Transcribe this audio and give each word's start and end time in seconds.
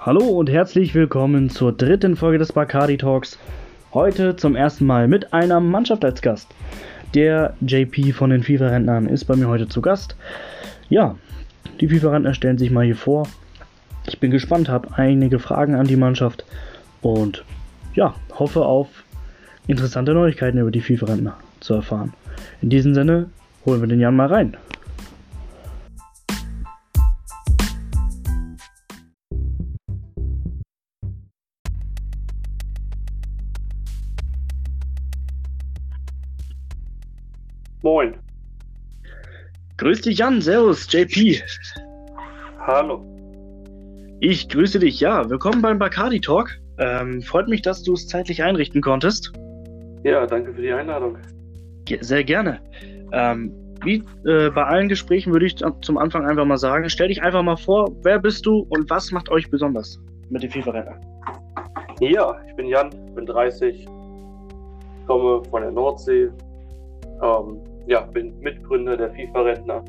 Hallo 0.00 0.24
und 0.24 0.48
herzlich 0.48 0.94
willkommen 0.94 1.50
zur 1.50 1.72
dritten 1.72 2.14
Folge 2.14 2.38
des 2.38 2.52
Bacardi 2.52 2.96
Talks. 2.96 3.36
Heute 3.92 4.36
zum 4.36 4.54
ersten 4.54 4.86
Mal 4.86 5.08
mit 5.08 5.32
einer 5.32 5.58
Mannschaft 5.58 6.04
als 6.04 6.22
Gast. 6.22 6.54
Der 7.14 7.54
JP 7.60 8.12
von 8.12 8.30
den 8.30 8.44
FIFA-Rentnern 8.44 9.08
ist 9.08 9.24
bei 9.24 9.34
mir 9.34 9.48
heute 9.48 9.66
zu 9.66 9.82
Gast. 9.82 10.14
Ja, 10.88 11.16
die 11.80 11.88
FIFA-Rentner 11.88 12.32
stellen 12.32 12.58
sich 12.58 12.70
mal 12.70 12.84
hier 12.84 12.94
vor. 12.94 13.26
Ich 14.06 14.20
bin 14.20 14.30
gespannt, 14.30 14.68
habe 14.68 14.96
einige 14.96 15.40
Fragen 15.40 15.74
an 15.74 15.88
die 15.88 15.96
Mannschaft 15.96 16.44
und 17.02 17.44
ja, 17.94 18.14
hoffe 18.38 18.64
auf 18.64 18.86
interessante 19.66 20.14
Neuigkeiten 20.14 20.58
über 20.58 20.70
die 20.70 20.80
FIFA-Rentner 20.80 21.36
zu 21.58 21.74
erfahren. 21.74 22.14
In 22.62 22.70
diesem 22.70 22.94
Sinne 22.94 23.30
holen 23.66 23.80
wir 23.80 23.88
den 23.88 23.98
Jan 23.98 24.14
mal 24.14 24.28
rein. 24.28 24.56
Grüß 39.88 40.02
dich 40.02 40.18
Jan, 40.18 40.42
Servus, 40.42 40.86
JP. 40.92 41.40
Hallo. 42.58 43.02
Ich 44.20 44.46
grüße 44.50 44.78
dich, 44.80 45.00
ja. 45.00 45.30
Willkommen 45.30 45.62
beim 45.62 45.78
Bacardi 45.78 46.20
Talk. 46.20 46.50
Ähm, 46.78 47.22
freut 47.22 47.48
mich, 47.48 47.62
dass 47.62 47.82
du 47.84 47.94
es 47.94 48.06
zeitlich 48.06 48.42
einrichten 48.42 48.82
konntest. 48.82 49.32
Ja, 50.04 50.26
danke 50.26 50.52
für 50.52 50.60
die 50.60 50.70
Einladung. 50.70 51.16
Sehr 52.00 52.22
gerne. 52.22 52.60
Ähm, 53.12 53.50
wie 53.82 54.04
äh, 54.26 54.50
bei 54.50 54.62
allen 54.62 54.90
Gesprächen 54.90 55.32
würde 55.32 55.46
ich 55.46 55.56
zum 55.56 55.96
Anfang 55.96 56.26
einfach 56.26 56.44
mal 56.44 56.58
sagen, 56.58 56.86
stell 56.90 57.08
dich 57.08 57.22
einfach 57.22 57.42
mal 57.42 57.56
vor, 57.56 57.90
wer 58.02 58.18
bist 58.18 58.44
du 58.44 58.66
und 58.68 58.90
was 58.90 59.10
macht 59.10 59.30
euch 59.30 59.50
besonders 59.50 59.98
mit 60.28 60.42
den 60.42 60.50
FIFA-Rennern? 60.50 61.00
Ja, 62.00 62.36
ich 62.46 62.54
bin 62.56 62.66
Jan, 62.66 62.90
bin 63.14 63.24
30, 63.24 63.86
komme 65.06 65.42
von 65.44 65.62
der 65.62 65.70
Nordsee, 65.70 66.28
ähm, 67.22 67.62
ja, 67.88 68.02
bin 68.02 68.38
Mitgründer 68.40 68.96
der 68.96 69.10
FIFA-Rentner, 69.12 69.82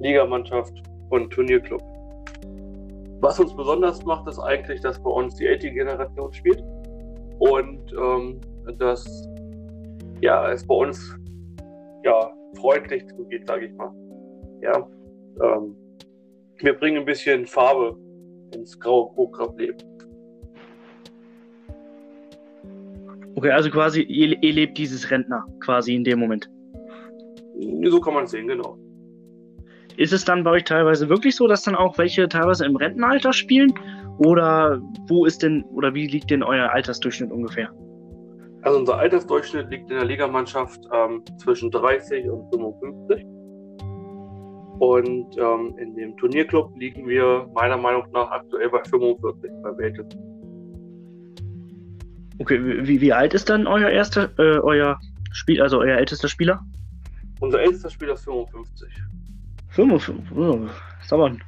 Ligamannschaft 0.00 0.82
und 1.10 1.30
Turnierclub. 1.30 1.82
Was 3.20 3.38
uns 3.38 3.54
besonders 3.54 4.04
macht, 4.04 4.26
ist 4.28 4.38
eigentlich, 4.38 4.80
dass 4.80 5.02
bei 5.02 5.10
uns 5.10 5.34
die 5.34 5.46
80-Generation 5.46 6.32
spielt 6.32 6.64
und 7.38 7.92
ähm, 7.92 8.40
dass 8.78 9.28
ja, 10.20 10.50
es 10.50 10.66
bei 10.66 10.74
uns 10.74 11.16
ja, 12.04 12.30
freundlich 12.56 13.06
zugeht, 13.08 13.46
sage 13.46 13.66
ich 13.66 13.72
mal. 13.74 13.92
Ja, 14.62 14.88
ähm, 15.42 15.76
wir 16.60 16.72
bringen 16.74 16.98
ein 16.98 17.04
bisschen 17.04 17.46
Farbe 17.46 17.96
ins 18.54 18.78
graue 18.80 19.12
Programmleben. 19.12 19.76
Okay, 23.34 23.50
also 23.50 23.70
quasi, 23.70 24.02
ihr, 24.02 24.42
ihr 24.42 24.52
lebt 24.52 24.78
dieses 24.78 25.10
Rentner 25.10 25.44
quasi 25.60 25.94
in 25.94 26.04
dem 26.04 26.18
Moment. 26.18 26.48
So 27.84 28.00
kann 28.00 28.14
man 28.14 28.24
es 28.24 28.30
sehen, 28.30 28.46
genau. 28.46 28.78
Ist 29.96 30.12
es 30.12 30.24
dann 30.24 30.44
bei 30.44 30.52
euch 30.52 30.64
teilweise 30.64 31.08
wirklich 31.08 31.34
so, 31.34 31.48
dass 31.48 31.62
dann 31.62 31.74
auch 31.74 31.98
welche 31.98 32.28
teilweise 32.28 32.64
im 32.64 32.76
Rentenalter 32.76 33.32
spielen? 33.32 33.74
Oder 34.18 34.80
wo 35.08 35.24
ist 35.24 35.42
denn, 35.42 35.64
oder 35.74 35.94
wie 35.94 36.06
liegt 36.06 36.30
denn 36.30 36.42
euer 36.42 36.70
Altersdurchschnitt 36.70 37.32
ungefähr? 37.32 37.70
Also 38.62 38.78
unser 38.78 38.98
Altersdurchschnitt 38.98 39.70
liegt 39.70 39.90
in 39.90 39.96
der 39.96 40.04
Ligamannschaft 40.04 40.80
ähm, 40.92 41.22
zwischen 41.38 41.70
30 41.70 42.28
und 42.28 42.48
55. 42.52 43.24
Und 44.78 45.36
ähm, 45.36 45.74
in 45.78 45.94
dem 45.96 46.16
Turnierclub 46.16 46.76
liegen 46.76 47.08
wir 47.08 47.48
meiner 47.54 47.76
Meinung 47.76 48.04
nach 48.12 48.30
aktuell 48.30 48.70
bei 48.70 48.82
45 48.84 49.50
bei 49.62 49.78
Weltes. 49.78 50.06
Okay, 52.40 52.86
wie, 52.86 53.00
wie 53.00 53.12
alt 53.12 53.34
ist 53.34 53.50
dann 53.50 53.66
euer 53.66 53.90
erster, 53.90 54.30
äh, 54.38 54.58
euer 54.60 55.00
Spiel, 55.32 55.60
also 55.60 55.78
euer 55.78 55.96
ältester 55.98 56.28
Spieler? 56.28 56.60
Unser 57.40 57.60
ältester 57.60 57.90
Spieler 57.90 58.14
ist 58.14 58.24
55. 58.24 58.88
55? 59.68 60.36
Oh, 60.36 60.66
ist 61.00 61.12
aber 61.12 61.26
ein, 61.26 61.42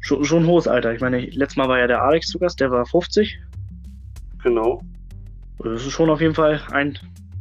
schon, 0.00 0.24
schon 0.24 0.44
ein 0.44 0.46
hohes 0.46 0.68
Alter. 0.68 0.92
Ich 0.92 1.00
meine, 1.00 1.20
letztes 1.20 1.56
Mal 1.56 1.68
war 1.68 1.78
ja 1.78 1.86
der 1.86 2.02
Alex 2.02 2.28
zu 2.28 2.38
Gast, 2.38 2.60
der 2.60 2.70
war 2.70 2.86
50. 2.86 3.38
Genau. 4.42 4.80
Das 5.58 5.84
ist 5.84 5.90
schon 5.90 6.08
auf 6.10 6.20
jeden 6.20 6.34
Fall 6.34 6.60
ein, 6.70 6.96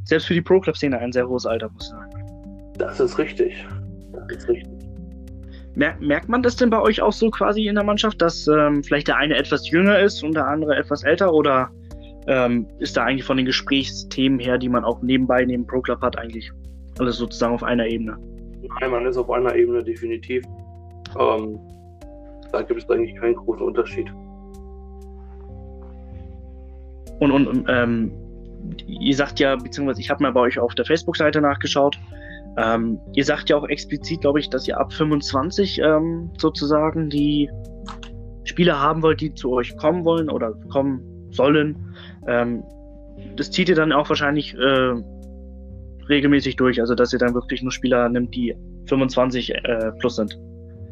selbst 0.05 0.25
für 0.25 0.33
die 0.33 0.41
Pro-Club-Szene 0.41 0.97
ein 0.97 1.11
sehr 1.11 1.27
hohes 1.27 1.45
Alter, 1.45 1.69
muss 1.69 1.85
ich 1.85 1.89
sagen. 1.91 2.73
Das 2.77 2.99
ist 2.99 3.17
richtig. 3.17 3.65
Das 4.13 4.37
ist 4.37 4.49
richtig. 4.49 4.73
Mer 5.75 5.95
merkt 5.99 6.27
man 6.27 6.41
das 6.41 6.55
denn 6.55 6.71
bei 6.71 6.81
euch 6.81 7.01
auch 7.03 7.13
so 7.13 7.29
quasi 7.29 7.67
in 7.67 7.75
der 7.75 7.83
Mannschaft, 7.83 8.19
dass 8.19 8.47
ähm, 8.47 8.83
vielleicht 8.83 9.07
der 9.07 9.17
eine 9.17 9.35
etwas 9.35 9.69
jünger 9.69 9.99
ist 9.99 10.23
und 10.23 10.33
der 10.33 10.47
andere 10.47 10.75
etwas 10.75 11.03
älter? 11.03 11.31
Oder 11.31 11.69
ähm, 12.25 12.67
ist 12.79 12.97
da 12.97 13.03
eigentlich 13.03 13.23
von 13.23 13.37
den 13.37 13.45
Gesprächsthemen 13.45 14.39
her, 14.39 14.57
die 14.57 14.69
man 14.69 14.83
auch 14.83 15.03
nebenbei 15.03 15.45
neben 15.45 15.67
Pro 15.67 15.81
Club 15.81 16.01
hat, 16.01 16.17
eigentlich 16.17 16.51
alles 16.99 17.17
sozusagen 17.17 17.53
auf 17.53 17.63
einer 17.63 17.85
Ebene? 17.85 18.17
Nein, 18.81 18.91
man 18.91 19.05
ist 19.05 19.17
auf 19.17 19.29
einer 19.29 19.55
Ebene 19.55 19.83
definitiv. 19.83 20.43
Ähm, 21.19 21.59
da 22.51 22.61
gibt 22.61 22.81
es 22.81 22.89
eigentlich 22.89 23.15
keinen 23.15 23.35
großen 23.35 23.65
Unterschied. 23.65 24.07
Und, 27.19 27.31
und 27.31 27.65
ähm, 27.67 28.11
ihr 28.87 29.15
sagt 29.15 29.39
ja, 29.39 29.55
beziehungsweise 29.55 30.01
ich 30.01 30.09
habe 30.09 30.23
mal 30.23 30.31
bei 30.31 30.41
euch 30.41 30.59
auf 30.59 30.75
der 30.75 30.85
Facebook-Seite 30.85 31.41
nachgeschaut, 31.41 31.97
ähm, 32.57 32.99
ihr 33.13 33.23
sagt 33.23 33.49
ja 33.49 33.57
auch 33.57 33.67
explizit, 33.67 34.21
glaube 34.21 34.39
ich, 34.39 34.49
dass 34.49 34.67
ihr 34.67 34.79
ab 34.79 34.91
25 34.91 35.79
ähm, 35.79 36.31
sozusagen 36.37 37.09
die 37.09 37.49
Spieler 38.43 38.81
haben 38.81 39.03
wollt, 39.03 39.21
die 39.21 39.33
zu 39.33 39.51
euch 39.51 39.75
kommen 39.77 40.05
wollen 40.05 40.29
oder 40.29 40.53
kommen 40.71 41.01
sollen. 41.31 41.77
Ähm, 42.27 42.63
das 43.35 43.51
zieht 43.51 43.69
ihr 43.69 43.75
dann 43.75 43.91
auch 43.91 44.09
wahrscheinlich 44.09 44.55
äh, 44.55 44.93
regelmäßig 46.09 46.55
durch, 46.55 46.79
also 46.79 46.95
dass 46.95 47.13
ihr 47.13 47.19
dann 47.19 47.33
wirklich 47.33 47.61
nur 47.61 47.71
Spieler 47.71 48.09
nimmt, 48.09 48.33
die 48.35 48.55
25 48.87 49.53
äh, 49.53 49.91
plus 49.99 50.15
sind. 50.15 50.37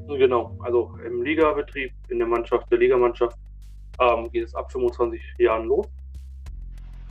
Genau, 0.07 0.55
also 0.59 0.91
im 1.05 1.23
Ligabetrieb, 1.23 1.91
in 2.09 2.19
der 2.19 2.27
Mannschaft, 2.27 2.71
der 2.71 2.77
Ligamannschaft 2.77 3.37
ähm, 3.99 4.29
geht 4.31 4.45
es 4.45 4.55
ab 4.55 4.71
25 4.71 5.21
Jahren 5.39 5.67
los 5.67 5.87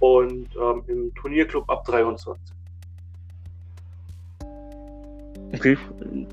und 0.01 0.49
ähm, 0.57 0.85
im 0.87 1.15
Turnierclub 1.15 1.69
ab 1.69 1.85
23. 1.85 2.55
Okay, 5.55 5.79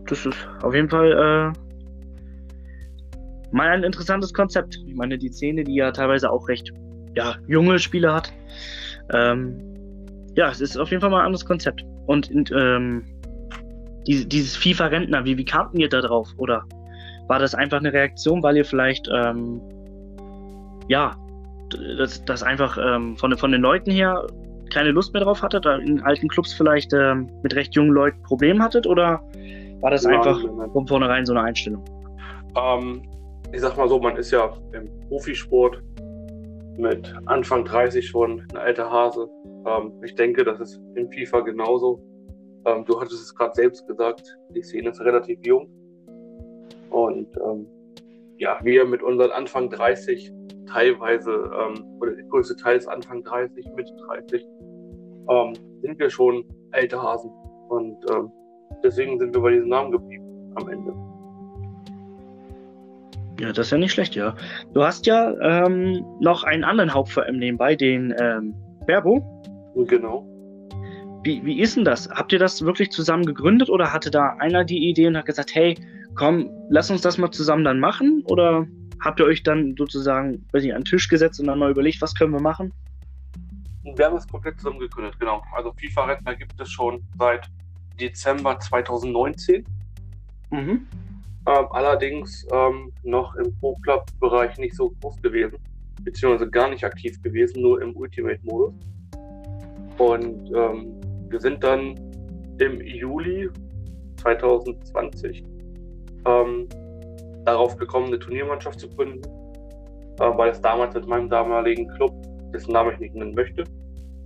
das 0.07 0.25
ist 0.25 0.47
auf 0.61 0.73
jeden 0.73 0.89
Fall 0.89 1.11
äh, 1.11 1.53
mal 3.51 3.69
ein 3.69 3.83
interessantes 3.83 4.33
Konzept. 4.33 4.79
Ich 4.87 4.95
meine, 4.95 5.17
die 5.17 5.29
Szene, 5.29 5.63
die 5.63 5.75
ja 5.75 5.91
teilweise 5.91 6.31
auch 6.31 6.47
recht 6.47 6.71
ja, 7.15 7.35
junge 7.47 7.77
Spieler 7.79 8.15
hat. 8.15 8.33
Ähm, 9.13 9.70
ja, 10.35 10.49
es 10.49 10.61
ist 10.61 10.77
auf 10.77 10.89
jeden 10.91 11.01
Fall 11.01 11.09
mal 11.09 11.19
ein 11.19 11.25
anderes 11.27 11.45
Konzept. 11.45 11.83
Und 12.07 12.29
ähm, 12.51 13.03
die, 14.07 14.27
dieses 14.27 14.55
FIFA-Rentner, 14.55 15.25
wie, 15.25 15.37
wie 15.37 15.45
kamten 15.45 15.79
ihr 15.79 15.89
da 15.89 16.01
drauf? 16.01 16.29
Oder 16.37 16.63
war 17.27 17.39
das 17.39 17.55
einfach 17.55 17.77
eine 17.77 17.93
Reaktion, 17.93 18.41
weil 18.43 18.57
ihr 18.57 18.65
vielleicht 18.65 19.07
ähm, 19.13 19.61
ja 20.87 21.15
dass, 21.97 22.23
dass 22.25 22.43
einfach 22.43 22.77
ähm, 22.77 23.17
von, 23.17 23.35
von 23.37 23.51
den 23.51 23.61
Leuten 23.61 23.91
her 23.91 24.25
keine 24.73 24.91
Lust 24.91 25.13
mehr 25.13 25.23
drauf 25.23 25.41
hattet, 25.41 25.65
in 25.65 26.01
alten 26.01 26.27
Clubs 26.29 26.53
vielleicht 26.53 26.93
ähm, 26.93 27.29
mit 27.43 27.55
recht 27.55 27.75
jungen 27.75 27.91
Leuten 27.91 28.21
Probleme 28.23 28.63
hattet 28.63 28.87
oder 28.87 29.21
war 29.81 29.91
das 29.91 30.03
ja, 30.03 30.11
einfach 30.11 30.39
von 30.71 30.87
vornherein 30.87 31.25
so 31.25 31.33
eine 31.33 31.43
Einstellung? 31.43 31.83
Ähm, 32.55 33.01
ich 33.51 33.61
sag 33.61 33.75
mal 33.75 33.89
so, 33.89 33.99
man 33.99 34.15
ist 34.15 34.31
ja 34.31 34.53
im 34.73 34.87
Profisport 35.09 35.81
mit 36.81 37.13
Anfang 37.27 37.63
30 37.63 38.05
schon 38.05 38.45
ein 38.51 38.57
alter 38.57 38.91
Hase. 38.91 39.29
Ähm, 39.65 39.93
ich 40.03 40.15
denke, 40.15 40.43
das 40.43 40.59
ist 40.59 40.81
in 40.95 41.09
FIFA 41.11 41.41
genauso. 41.41 42.01
Ähm, 42.65 42.83
du 42.85 42.99
hattest 42.99 43.21
es 43.21 43.35
gerade 43.35 43.53
selbst 43.55 43.87
gesagt, 43.87 44.37
die 44.53 44.61
Szene 44.61 44.89
ist 44.89 44.99
relativ 44.99 45.39
jung. 45.45 45.69
Und 46.89 47.27
ähm, 47.45 47.67
ja, 48.37 48.59
wir 48.63 48.85
mit 48.85 49.03
unseren 49.03 49.31
Anfang 49.31 49.69
30 49.69 50.33
teilweise, 50.67 51.31
ähm, 51.31 51.85
oder 51.99 52.13
der 52.13 52.25
größte 52.25 52.55
Teil 52.55 52.77
ist 52.77 52.87
Anfang 52.87 53.23
30, 53.23 53.65
Mitte 53.75 53.93
30, 54.07 54.45
ähm, 55.29 55.53
sind 55.81 55.99
wir 55.99 56.09
schon 56.09 56.43
alte 56.71 57.01
Hasen. 57.01 57.31
Und 57.69 57.97
ähm, 58.11 58.31
deswegen 58.83 59.19
sind 59.19 59.33
wir 59.35 59.41
bei 59.41 59.51
diesem 59.51 59.69
Namen 59.69 59.91
geblieben 59.91 60.53
am 60.55 60.67
Ende. 60.67 61.10
Ja, 63.41 63.51
das 63.51 63.67
ist 63.67 63.71
ja 63.71 63.79
nicht 63.79 63.91
schlecht, 63.91 64.13
ja. 64.13 64.35
Du 64.75 64.83
hast 64.83 65.07
ja 65.07 65.33
ähm, 65.41 66.05
noch 66.19 66.43
einen 66.43 66.63
anderen 66.63 66.93
Hauptverein 66.93 67.37
nebenbei, 67.37 67.75
den 67.75 68.13
ähm, 68.21 68.53
Berbo. 68.85 69.19
Genau. 69.87 70.27
Wie, 71.23 71.43
wie 71.43 71.59
ist 71.59 71.75
denn 71.75 71.83
das? 71.83 72.07
Habt 72.11 72.31
ihr 72.33 72.37
das 72.37 72.63
wirklich 72.63 72.91
zusammen 72.91 73.25
gegründet 73.25 73.71
oder 73.71 73.91
hatte 73.91 74.11
da 74.11 74.35
einer 74.37 74.63
die 74.63 74.87
Idee 74.87 75.07
und 75.07 75.17
hat 75.17 75.25
gesagt, 75.25 75.55
hey, 75.55 75.75
komm, 76.13 76.51
lass 76.69 76.91
uns 76.91 77.01
das 77.01 77.17
mal 77.17 77.31
zusammen 77.31 77.63
dann 77.63 77.79
machen? 77.79 78.23
Oder 78.27 78.67
habt 79.03 79.19
ihr 79.19 79.25
euch 79.25 79.41
dann 79.41 79.73
sozusagen, 79.75 80.45
weiß 80.51 80.63
ich, 80.63 80.75
an 80.75 80.81
den 80.81 80.85
Tisch 80.85 81.07
gesetzt 81.07 81.39
und 81.39 81.47
dann 81.47 81.57
mal 81.57 81.71
überlegt, 81.71 81.99
was 81.99 82.13
können 82.13 82.33
wir 82.33 82.41
machen? 82.41 82.71
Wir 83.95 84.05
haben 84.05 84.17
es 84.17 84.27
komplett 84.27 84.59
zusammen 84.59 84.77
gegründet, 84.77 85.19
genau. 85.19 85.41
Also 85.55 85.73
FIFA 85.73 86.05
Rentner 86.05 86.35
gibt 86.35 86.61
es 86.61 86.69
schon 86.69 87.01
seit 87.17 87.49
Dezember 87.99 88.59
2019. 88.59 89.65
Mhm. 90.51 90.85
Ähm, 91.47 91.65
allerdings 91.71 92.45
ähm, 92.51 92.91
noch 93.03 93.35
im 93.35 93.55
Pro-Club-Bereich 93.59 94.57
nicht 94.57 94.75
so 94.75 94.91
groß 95.01 95.21
gewesen, 95.21 95.57
beziehungsweise 96.03 96.49
gar 96.49 96.69
nicht 96.69 96.83
aktiv 96.83 97.21
gewesen, 97.21 97.61
nur 97.61 97.81
im 97.81 97.95
Ultimate-Modus. 97.95 98.73
Und 99.97 100.51
ähm, 100.55 101.01
wir 101.29 101.39
sind 101.39 101.63
dann 101.63 101.95
im 102.59 102.81
Juli 102.81 103.49
2020 104.17 105.43
ähm, 106.25 106.67
darauf 107.45 107.75
gekommen, 107.77 108.07
eine 108.07 108.19
Turniermannschaft 108.19 108.79
zu 108.79 108.89
gründen, 108.89 109.21
äh, 110.19 110.37
weil 110.37 110.51
es 110.51 110.61
damals 110.61 110.93
mit 110.93 111.07
meinem 111.07 111.29
damaligen 111.29 111.87
Club, 111.95 112.13
dessen 112.53 112.73
Namen 112.73 112.93
ich 112.93 112.99
nicht 112.99 113.15
nennen 113.15 113.33
möchte, 113.33 113.63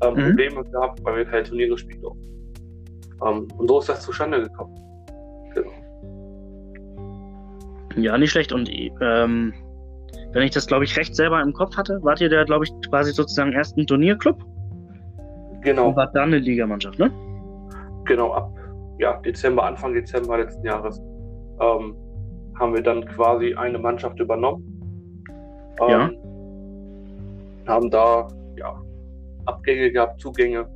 ähm, 0.02 0.14
mhm. 0.16 0.28
Probleme 0.28 0.64
gab, 0.72 1.04
weil 1.04 1.18
wir 1.18 1.26
keine 1.26 1.44
Turniere 1.44 1.70
gespielt 1.72 2.04
haben. 2.04 2.20
Ähm, 3.26 3.48
und 3.58 3.68
so 3.70 3.80
ist 3.80 3.90
das 3.90 4.02
zustande 4.02 4.42
gekommen. 4.42 4.85
Ja, 7.96 8.18
nicht 8.18 8.32
schlecht. 8.32 8.52
Und 8.52 8.70
ähm, 8.72 9.54
wenn 10.32 10.44
ich 10.44 10.52
das, 10.52 10.68
glaube 10.68 10.84
ich, 10.84 10.98
recht 10.98 11.16
selber 11.16 11.42
im 11.42 11.54
Kopf 11.54 11.78
hatte, 11.78 12.00
wart 12.04 12.22
ihr 12.22 12.30
da, 12.30 12.44
glaube 12.44 12.66
ich, 12.66 12.90
quasi 12.90 13.12
sozusagen 13.12 13.54
erst 13.54 13.78
ein 13.78 13.88
Turnierclub? 13.88 14.44
Genau. 15.62 15.90
Und 15.90 15.96
war 15.96 16.12
dann 16.12 16.26
eine 16.26 16.40
Ligamannschaft, 16.40 17.00
ne? 17.00 17.12
Genau, 18.06 18.34
ab 18.34 18.52
ja, 19.00 19.18
Dezember, 19.22 19.66
Anfang 19.66 19.94
Dezember 19.94 20.38
letzten 20.38 20.66
Jahres 20.66 21.02
ähm, 21.60 21.96
haben 22.60 22.74
wir 22.74 22.82
dann 22.82 23.06
quasi 23.06 23.54
eine 23.56 23.78
Mannschaft 23.78 24.20
übernommen. 24.20 24.64
Ähm, 25.82 25.90
ja. 25.90 26.12
Haben 27.68 27.90
da 27.90 28.28
ja, 28.58 28.82
Abgänge 29.46 29.92
gehabt, 29.92 30.22
Zugänge 30.22 30.68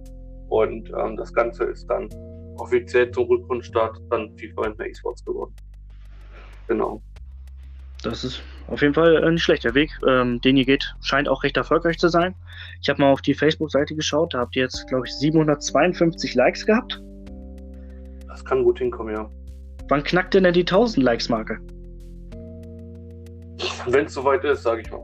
und 0.50 0.92
ähm, 0.98 1.16
das 1.16 1.34
Ganze 1.34 1.66
ist 1.66 1.90
dann 1.90 2.10
offiziell 2.58 3.10
zum 3.12 3.26
Rückrundstart 3.28 3.98
dann 4.10 4.36
FIFA 4.38 4.62
Rentner 4.62 4.88
eSports 4.88 5.24
geworden. 5.24 5.54
Genau. 6.68 7.02
Das 8.04 8.24
ist 8.24 8.42
auf 8.68 8.82
jeden 8.82 8.94
Fall 8.94 9.24
ein 9.26 9.38
schlechter 9.38 9.74
Weg, 9.74 9.92
ähm, 10.08 10.40
den 10.42 10.56
ihr 10.56 10.66
geht. 10.66 10.94
Scheint 11.02 11.28
auch 11.28 11.44
recht 11.44 11.58
erfolgreich 11.58 11.98
zu 11.98 12.08
sein. 12.08 12.34
Ich 12.82 12.90
habe 12.90 13.02
mal 13.02 13.12
auf 13.12 13.22
die 13.22 13.34
Facebook-Seite 13.34 13.96
geschaut, 13.96 14.34
da 14.34 14.40
habt 14.40 14.56
ihr 14.56 14.64
jetzt, 14.64 14.88
glaube 14.88 15.08
ich, 15.08 15.14
752 15.14 16.36
Likes 16.36 16.66
gehabt. 16.66 17.02
Das 18.28 18.46
kann 18.46 18.64
gut 18.64 18.80
hinkommen, 18.80 19.16
ja. 19.16 19.30
Wann 19.90 20.04
knackt 20.04 20.34
denn, 20.34 20.44
denn 20.44 20.54
die 20.54 20.62
1000 20.62 21.04
Likes-Marke? 21.04 21.60
Wenn 23.88 24.06
es 24.06 24.14
soweit 24.14 24.44
ist, 24.46 24.64
sage 24.64 24.82
ich 24.82 24.92
mal. 24.92 25.04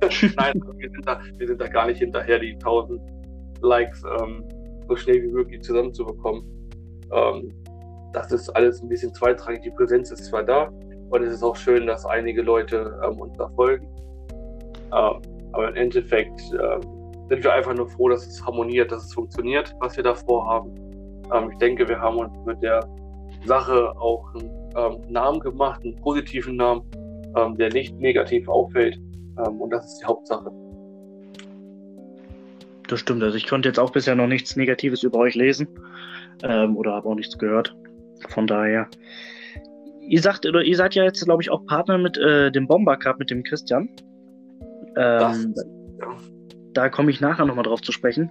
Nein, 0.36 0.62
wir 0.76 0.90
sind, 0.90 1.06
da, 1.06 1.20
wir 1.36 1.46
sind 1.46 1.60
da 1.60 1.66
gar 1.66 1.86
nicht 1.86 1.98
hinterher, 1.98 2.38
die 2.38 2.52
1000 2.54 3.00
Likes 3.62 4.02
ähm, 4.20 4.44
so 4.86 4.96
schnell 4.96 5.22
wie 5.22 5.28
möglich 5.28 5.62
zusammenzubekommen. 5.62 6.44
Ähm, 7.12 7.54
das 8.12 8.32
ist 8.32 8.50
alles 8.50 8.82
ein 8.82 8.88
bisschen 8.88 9.14
zweitrangig. 9.14 9.62
Die 9.62 9.70
Präsenz 9.70 10.10
ist 10.10 10.26
zwar 10.26 10.42
da 10.42 10.70
und 11.10 11.22
es 11.22 11.34
ist 11.34 11.42
auch 11.42 11.56
schön, 11.56 11.86
dass 11.86 12.04
einige 12.04 12.42
Leute 12.42 12.98
ähm, 13.04 13.20
uns 13.20 13.36
da 13.36 13.48
folgen. 13.50 13.86
Ähm, 14.92 15.20
aber 15.52 15.68
im 15.68 15.76
Endeffekt 15.76 16.40
ähm, 16.52 16.80
sind 17.28 17.42
wir 17.42 17.52
einfach 17.52 17.74
nur 17.74 17.88
froh, 17.88 18.08
dass 18.08 18.26
es 18.26 18.44
harmoniert, 18.44 18.92
dass 18.92 19.04
es 19.04 19.14
funktioniert, 19.14 19.74
was 19.80 19.96
wir 19.96 20.04
da 20.04 20.14
vorhaben. 20.14 20.74
Ähm, 21.32 21.50
ich 21.50 21.58
denke, 21.58 21.88
wir 21.88 21.98
haben 21.98 22.18
uns 22.18 22.32
mit 22.46 22.62
der 22.62 22.86
Sache 23.44 23.90
auch 23.98 24.34
einen 24.34 24.50
ähm, 24.76 25.12
Namen 25.12 25.40
gemacht, 25.40 25.82
einen 25.84 25.96
positiven 25.96 26.56
Namen, 26.56 26.82
ähm, 27.36 27.56
der 27.56 27.72
nicht 27.72 27.98
negativ 27.98 28.48
auffällt. 28.48 28.98
und 29.36 29.70
das 29.70 29.86
ist 29.86 30.00
die 30.00 30.06
Hauptsache. 30.06 30.50
Das 32.88 33.00
stimmt. 33.00 33.22
Also 33.22 33.36
ich 33.36 33.46
konnte 33.46 33.68
jetzt 33.68 33.78
auch 33.78 33.90
bisher 33.90 34.14
noch 34.14 34.26
nichts 34.26 34.56
Negatives 34.56 35.02
über 35.02 35.18
euch 35.18 35.34
lesen 35.34 35.68
oder 36.42 36.94
habe 36.94 37.08
auch 37.08 37.14
nichts 37.14 37.36
gehört. 37.36 37.76
Von 38.30 38.46
daher, 38.46 38.88
ihr 40.08 40.22
sagt, 40.22 40.46
oder 40.46 40.62
ihr 40.62 40.76
seid 40.76 40.94
ja 40.94 41.04
jetzt, 41.04 41.24
glaube 41.24 41.42
ich, 41.42 41.50
auch 41.50 41.64
Partner 41.66 41.98
mit 41.98 42.16
äh, 42.18 42.50
dem 42.50 42.66
Bomber 42.66 42.96
Cup, 42.96 43.18
mit 43.18 43.30
dem 43.30 43.42
Christian. 43.42 43.88
Ähm. 44.96 45.54
Da 46.74 46.88
komme 46.88 47.10
ich 47.10 47.20
nachher 47.20 47.44
nochmal 47.44 47.64
drauf 47.64 47.80
zu 47.80 47.92
sprechen. 47.92 48.30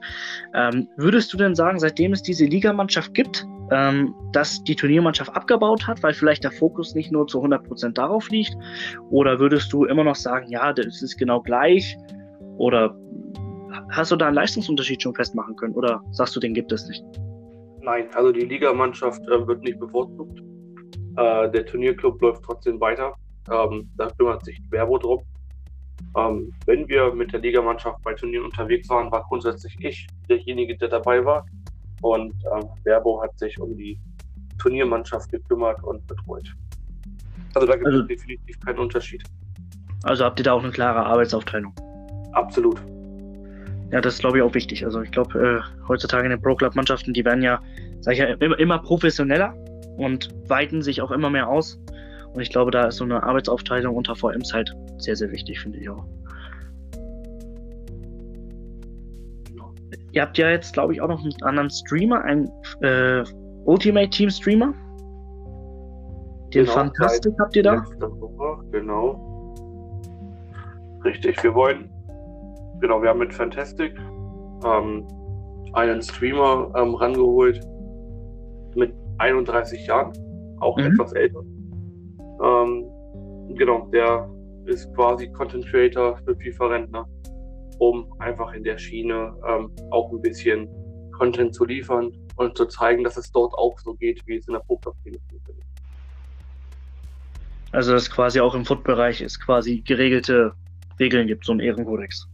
Ähm, 0.54 0.88
würdest 0.96 1.34
du 1.34 1.38
denn 1.38 1.56
sagen, 1.56 1.80
seitdem 1.80 2.14
es 2.14 2.22
diese 2.22 2.46
Ligamannschaft 2.46 3.14
gibt, 3.14 3.46
ähm, 3.72 4.14
dass 4.32 4.64
die 4.64 4.76
Turniermannschaft 4.76 5.36
abgebaut 5.36 5.86
hat, 5.86 6.02
weil 6.04 6.14
vielleicht 6.14 6.44
der 6.44 6.52
Fokus 6.52 6.96
nicht 6.96 7.12
nur 7.12 7.28
zu 7.28 7.44
100% 7.44 7.94
darauf 7.94 8.30
liegt? 8.30 8.56
Oder 9.10 9.40
würdest 9.40 9.74
du 9.74 9.86
immer 9.86 10.04
noch 10.04 10.16
sagen, 10.16 10.50
ja, 10.50 10.72
das 10.72 11.02
ist 11.02 11.18
genau 11.18 11.42
gleich? 11.42 11.98
Oder 12.58 12.96
hast 13.92 14.12
du 14.12 14.16
da 14.16 14.28
einen 14.28 14.36
Leistungsunterschied 14.36 15.02
schon 15.02 15.16
festmachen 15.16 15.56
können? 15.58 15.74
Oder 15.74 16.02
sagst 16.12 16.36
du, 16.36 16.40
den 16.40 16.54
gibt 16.54 16.72
es 16.72 16.88
nicht? 16.88 17.04
Nein, 17.82 18.08
also 18.14 18.32
die 18.32 18.46
Ligamannschaft 18.46 19.22
äh, 19.28 19.46
wird 19.48 19.62
nicht 19.64 19.80
bevorzugt. 19.80 20.42
Äh, 21.18 21.50
der 21.50 21.66
Turnierclub 21.66 22.22
läuft 22.22 22.44
trotzdem 22.44 22.80
weiter. 22.80 23.14
Ähm, 23.52 23.90
da 23.98 24.08
kümmert 24.18 24.46
sich 24.46 24.62
Verbo 24.70 24.98
drum. 25.00 25.24
Ähm, 26.16 26.54
wenn 26.66 26.88
wir 26.88 27.12
mit 27.14 27.34
der 27.34 27.40
Ligamannschaft 27.40 28.02
bei 28.04 28.14
Turnieren 28.14 28.46
unterwegs 28.46 28.88
waren, 28.90 29.12
war 29.12 29.26
grundsätzlich 29.28 29.76
ich 29.80 30.08
derjenige, 30.30 30.78
der 30.78 30.90
dabei 30.90 31.26
war. 31.26 31.46
Und 32.02 32.34
ähm, 32.54 32.70
Verbo 32.84 33.22
hat 33.24 33.38
sich 33.40 33.60
um 33.60 33.76
die 33.76 34.00
Turniermannschaft 34.60 35.32
gekümmert 35.32 35.84
und 35.84 36.06
betreut. 36.06 36.54
Also 37.56 37.66
da 37.68 37.74
gibt 37.74 37.88
also, 37.88 38.02
es 38.02 38.08
definitiv 38.08 38.60
keinen 38.60 38.78
Unterschied. 38.78 39.24
Also 40.04 40.24
habt 40.24 40.40
ihr 40.40 40.44
da 40.44 40.54
auch 40.54 40.64
eine 40.64 40.72
klare 40.72 41.04
Arbeitsaufteilung? 41.04 41.74
Absolut. 42.34 42.80
Ja, 43.92 44.02
das 44.02 44.16
ist, 44.16 44.20
glaube 44.20 44.38
ich, 44.38 44.44
auch 44.44 44.54
wichtig. 44.54 44.86
Also 44.86 45.02
ich 45.02 45.10
glaube, 45.10 45.40
äh, 45.40 45.88
heutzutage 45.88 46.26
in 46.26 46.30
den 46.30 46.42
Pro-Club-Mannschaften, 46.42 47.14
die 47.14 47.26
werden 47.26 47.42
ja, 47.42 47.60
sag 48.02 48.14
ich 48.14 48.20
ja, 48.20 48.26
immer, 48.26 48.60
immer 48.60 48.78
professioneller 48.78 49.56
und 49.98 50.30
weiten 50.48 50.82
sich 50.82 51.02
auch 51.02 51.12
immer 51.12 51.30
mehr 51.30 51.48
aus. 51.48 51.80
Und 52.34 52.42
ich 52.42 52.50
glaube, 52.50 52.72
da 52.72 52.88
ist 52.88 52.98
so 52.98 53.04
eine 53.04 53.24
Arbeitsaufteilung 53.24 53.96
unter 53.96 54.16
VMs 54.16 54.54
halt 54.54 54.74
sehr, 54.98 55.16
sehr 55.16 55.32
wichtig, 55.32 55.60
finde 55.60 55.80
ich 55.80 55.90
auch. 55.90 56.06
Ihr 60.12 60.22
habt 60.22 60.38
ja 60.38 60.50
jetzt, 60.50 60.74
glaube 60.74 60.94
ich, 60.94 61.02
auch 61.02 61.08
noch 61.08 61.22
einen 61.22 61.34
anderen 61.44 61.70
Streamer, 61.70 62.24
einen 62.24 62.50
äh, 62.82 63.24
Ultimate 63.66 64.10
Team 64.10 64.30
Streamer. 64.30 64.74
Den 66.54 66.64
genau, 66.64 66.72
Fantastic 66.72 67.34
habt 67.40 67.56
ihr 67.56 67.64
da? 67.64 67.84
Genau. 68.72 69.54
Richtig, 71.04 71.44
wir 71.44 71.54
wollen 71.54 71.90
genau, 72.80 73.02
wir 73.02 73.10
haben 73.10 73.20
mit 73.20 73.34
Fantastic 73.34 73.98
ähm, 74.66 75.08
einen 75.74 76.02
Streamer 76.02 76.72
ähm, 76.76 76.96
rangeholt 76.96 77.62
mit 78.76 78.94
31 79.20 79.86
Jahren, 79.86 80.14
auch 80.60 80.78
mhm. 80.78 80.94
etwas 80.94 81.14
älter. 81.14 81.42
Ähm, 82.44 82.86
genau, 83.56 83.88
der 83.94 84.30
ist 84.66 84.94
quasi 84.96 85.28
Content 85.32 85.66
Creator 85.68 86.18
für 86.26 86.36
FIFA-Rentner, 86.36 87.08
um 87.80 88.12
einfach 88.20 88.54
in 88.54 88.64
der 88.64 88.78
Schiene 88.78 89.34
ähm, 89.48 89.72
auch 89.92 90.12
ein 90.12 90.22
bisschen 90.22 90.68
Content 91.18 91.54
zu 91.54 91.66
liefern 91.66 92.12
und 92.36 92.58
zu 92.58 92.66
zeigen, 92.66 93.04
dass 93.04 93.18
es 93.18 93.32
dort 93.32 93.54
auch 93.56 93.78
so 93.80 93.94
geht, 93.96 94.22
wie 94.28 94.38
es 94.38 94.48
in 94.48 94.54
der 94.54 94.60
Pro-Szene 94.62 95.18
funktioniert. 95.30 95.66
Also 97.72 97.94
dass 97.94 98.10
quasi 98.10 98.40
auch 98.40 98.56
im 98.56 98.66
Foot-Bereich 98.66 99.22
es 99.22 99.40
quasi 99.40 99.82
geregelte 99.82 100.54
Regeln 101.00 101.28
gibt, 101.28 101.46
so 101.46 101.54
ein 101.54 101.60
Ehrenkodex. 101.60 102.28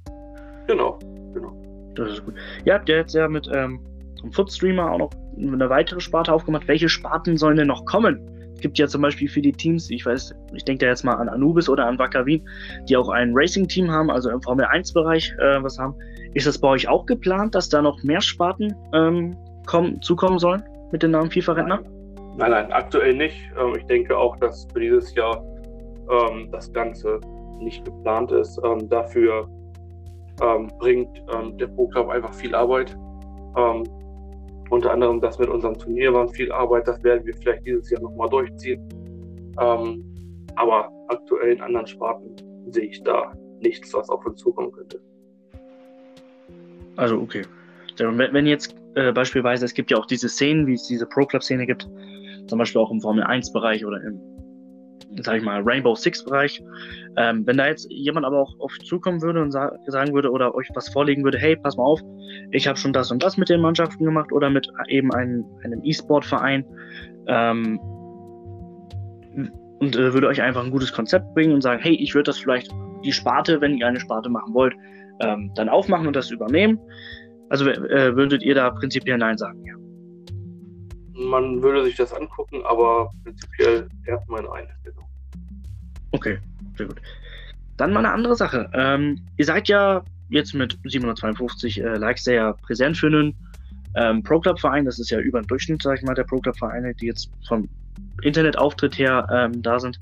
Genau, 0.67 0.99
genau. 1.33 1.53
Das 1.95 2.13
ist 2.13 2.25
gut. 2.25 2.35
Ihr 2.65 2.73
habt 2.73 2.89
ja 2.89 2.97
jetzt 2.97 3.13
ja 3.13 3.27
mit 3.27 3.47
ähm, 3.53 3.79
einem 4.21 4.31
Footstreamer 4.31 4.91
auch 4.91 4.97
noch 4.97 5.09
eine 5.37 5.69
weitere 5.69 5.99
Sparte 5.99 6.33
aufgemacht. 6.33 6.67
Welche 6.67 6.89
Sparten 6.89 7.37
sollen 7.37 7.57
denn 7.57 7.67
noch 7.67 7.85
kommen? 7.85 8.29
Es 8.53 8.61
gibt 8.61 8.77
ja 8.77 8.87
zum 8.87 9.01
Beispiel 9.01 9.27
für 9.27 9.41
die 9.41 9.51
Teams, 9.51 9.89
ich 9.89 10.05
weiß, 10.05 10.33
ich 10.53 10.63
denke 10.63 10.85
da 10.85 10.91
jetzt 10.91 11.03
mal 11.03 11.15
an 11.15 11.27
Anubis 11.27 11.67
oder 11.67 11.85
an 11.85 11.99
Wacker 11.99 12.25
Wien, 12.25 12.47
die 12.87 12.95
auch 12.95 13.09
ein 13.09 13.31
Racing-Team 13.33 13.91
haben, 13.91 14.09
also 14.09 14.29
im 14.29 14.41
Formel-1-Bereich 14.41 15.33
äh, 15.39 15.61
was 15.61 15.77
haben. 15.77 15.95
Ist 16.33 16.47
das 16.47 16.57
bei 16.57 16.69
euch 16.69 16.87
auch 16.87 17.05
geplant, 17.05 17.55
dass 17.55 17.67
da 17.69 17.81
noch 17.81 18.01
mehr 18.03 18.21
Sparten 18.21 18.73
ähm, 18.93 19.35
kommen, 19.65 20.01
zukommen 20.01 20.39
sollen 20.39 20.63
mit 20.91 21.03
dem 21.03 21.11
Namen 21.11 21.29
FIFA-Rentner? 21.29 21.81
Nein, 22.37 22.51
nein, 22.51 22.71
aktuell 22.71 23.13
nicht. 23.15 23.37
Ähm, 23.59 23.75
ich 23.77 23.85
denke 23.85 24.17
auch, 24.17 24.37
dass 24.37 24.67
für 24.73 24.79
dieses 24.79 25.13
Jahr 25.13 25.43
ähm, 26.09 26.49
das 26.51 26.71
Ganze 26.73 27.19
nicht 27.59 27.85
geplant 27.85 28.31
ist. 28.31 28.59
Ähm, 28.63 28.89
dafür 28.89 29.47
ähm, 30.41 30.71
bringt 30.79 31.21
ähm, 31.33 31.57
der 31.57 31.67
Pro 31.67 31.87
Club 31.87 32.09
einfach 32.09 32.33
viel 32.33 32.55
Arbeit. 32.55 32.95
Unter 34.73 34.91
anderem 34.91 35.21
das 35.21 35.37
mit 35.37 35.49
unserem 35.49 35.77
Turnier 35.77 36.11
war 36.15 36.27
viel 36.29 36.51
Arbeit, 36.51 36.87
das 36.87 37.03
werden 37.03 37.23
wir 37.27 37.35
vielleicht 37.35 37.63
dieses 37.63 37.91
Jahr 37.91 38.01
nochmal 38.01 38.27
durchziehen. 38.27 38.81
Ähm, 39.61 40.03
aber 40.55 40.89
aktuell 41.09 41.53
in 41.53 41.61
anderen 41.61 41.85
Sparten 41.85 42.35
sehe 42.71 42.85
ich 42.85 43.03
da 43.03 43.31
nichts, 43.59 43.93
was 43.93 44.09
auf 44.09 44.25
uns 44.25 44.41
zukommen 44.41 44.71
könnte. 44.71 44.99
Also 46.95 47.19
okay. 47.19 47.43
Wenn 47.99 48.47
jetzt 48.47 48.75
äh, 48.95 49.11
beispielsweise, 49.11 49.63
es 49.63 49.75
gibt 49.75 49.91
ja 49.91 49.97
auch 49.97 50.07
diese 50.07 50.27
Szenen, 50.27 50.65
wie 50.65 50.73
es 50.73 50.87
diese 50.87 51.05
Pro-Club-Szene 51.05 51.67
gibt, 51.67 51.87
zum 52.47 52.57
Beispiel 52.57 52.81
auch 52.81 52.89
im 52.89 52.99
Formel-1-Bereich 52.99 53.85
oder 53.85 54.01
im 54.01 54.19
sag 55.21 55.37
ich 55.37 55.43
mal, 55.43 55.61
Rainbow 55.61 55.95
Six-Bereich. 55.95 56.63
Ähm, 57.17 57.45
wenn 57.45 57.57
da 57.57 57.67
jetzt 57.67 57.87
jemand 57.91 58.25
aber 58.25 58.39
auch 58.39 58.59
auf 58.59 58.77
zukommen 58.79 59.21
würde 59.21 59.41
und 59.41 59.51
sa 59.51 59.71
sagen 59.87 60.13
würde 60.13 60.31
oder 60.31 60.55
euch 60.55 60.69
was 60.73 60.89
vorlegen 60.89 61.23
würde, 61.23 61.37
hey, 61.37 61.55
pass 61.55 61.77
mal 61.77 61.83
auf, 61.83 62.01
ich 62.51 62.67
habe 62.67 62.77
schon 62.77 62.93
das 62.93 63.11
und 63.11 63.21
das 63.21 63.37
mit 63.37 63.49
den 63.49 63.61
Mannschaften 63.61 64.03
gemacht 64.03 64.31
oder 64.31 64.49
mit 64.49 64.67
eben 64.87 65.13
einem, 65.13 65.45
einem 65.63 65.81
E-Sport-Verein. 65.83 66.65
Ähm, 67.27 67.79
und 69.79 69.95
äh, 69.95 70.13
würde 70.13 70.27
euch 70.27 70.41
einfach 70.41 70.63
ein 70.63 70.71
gutes 70.71 70.93
Konzept 70.93 71.33
bringen 71.33 71.53
und 71.53 71.61
sagen, 71.61 71.81
hey, 71.81 71.95
ich 71.95 72.15
würde 72.15 72.27
das 72.27 72.39
vielleicht 72.39 72.73
die 73.03 73.11
Sparte, 73.11 73.59
wenn 73.61 73.77
ihr 73.77 73.87
eine 73.87 73.99
Sparte 73.99 74.29
machen 74.29 74.53
wollt, 74.53 74.73
ähm, 75.19 75.51
dann 75.55 75.69
aufmachen 75.69 76.07
und 76.07 76.15
das 76.15 76.31
übernehmen. 76.31 76.79
Also 77.49 77.67
äh, 77.67 78.15
würdet 78.15 78.41
ihr 78.43 78.55
da 78.55 78.69
prinzipiell 78.71 79.17
Nein 79.17 79.37
sagen, 79.37 79.63
ja? 79.65 79.75
Man 81.15 81.61
würde 81.61 81.83
sich 81.83 81.95
das 81.95 82.11
angucken, 82.13 82.63
aber 82.63 83.11
prinzipiell 83.23 83.87
erstmal 84.07 84.41
Nein. 84.41 84.67
Genau. 84.83 85.02
Okay, 86.13 86.37
sehr 86.77 86.85
gut. 86.85 87.01
Dann 87.77 87.91
mal 87.91 87.99
eine 87.99 88.11
andere 88.11 88.35
Sache. 88.35 88.69
Ähm, 88.73 89.19
ihr 89.37 89.45
seid 89.45 89.67
ja 89.67 90.03
jetzt 90.29 90.53
mit 90.53 90.77
752 90.85 91.81
äh, 91.81 91.95
Likes 91.97 92.23
sehr 92.23 92.53
präsent 92.53 92.97
für 92.97 93.07
einen 93.07 93.35
ähm, 93.95 94.23
Pro 94.23 94.39
Club 94.39 94.59
Verein. 94.59 94.85
Das 94.85 94.99
ist 94.99 95.09
ja 95.09 95.19
über 95.19 95.41
den 95.41 95.47
Durchschnitt, 95.47 95.81
sag 95.81 95.97
ich 95.97 96.03
mal, 96.03 96.13
der 96.13 96.23
Pro 96.23 96.39
Club 96.39 96.57
Vereine, 96.57 96.93
die 96.93 97.07
jetzt 97.07 97.31
vom 97.47 97.67
Internetauftritt 98.21 98.97
her 98.97 99.27
ähm, 99.33 99.61
da 99.63 99.79
sind. 99.79 99.99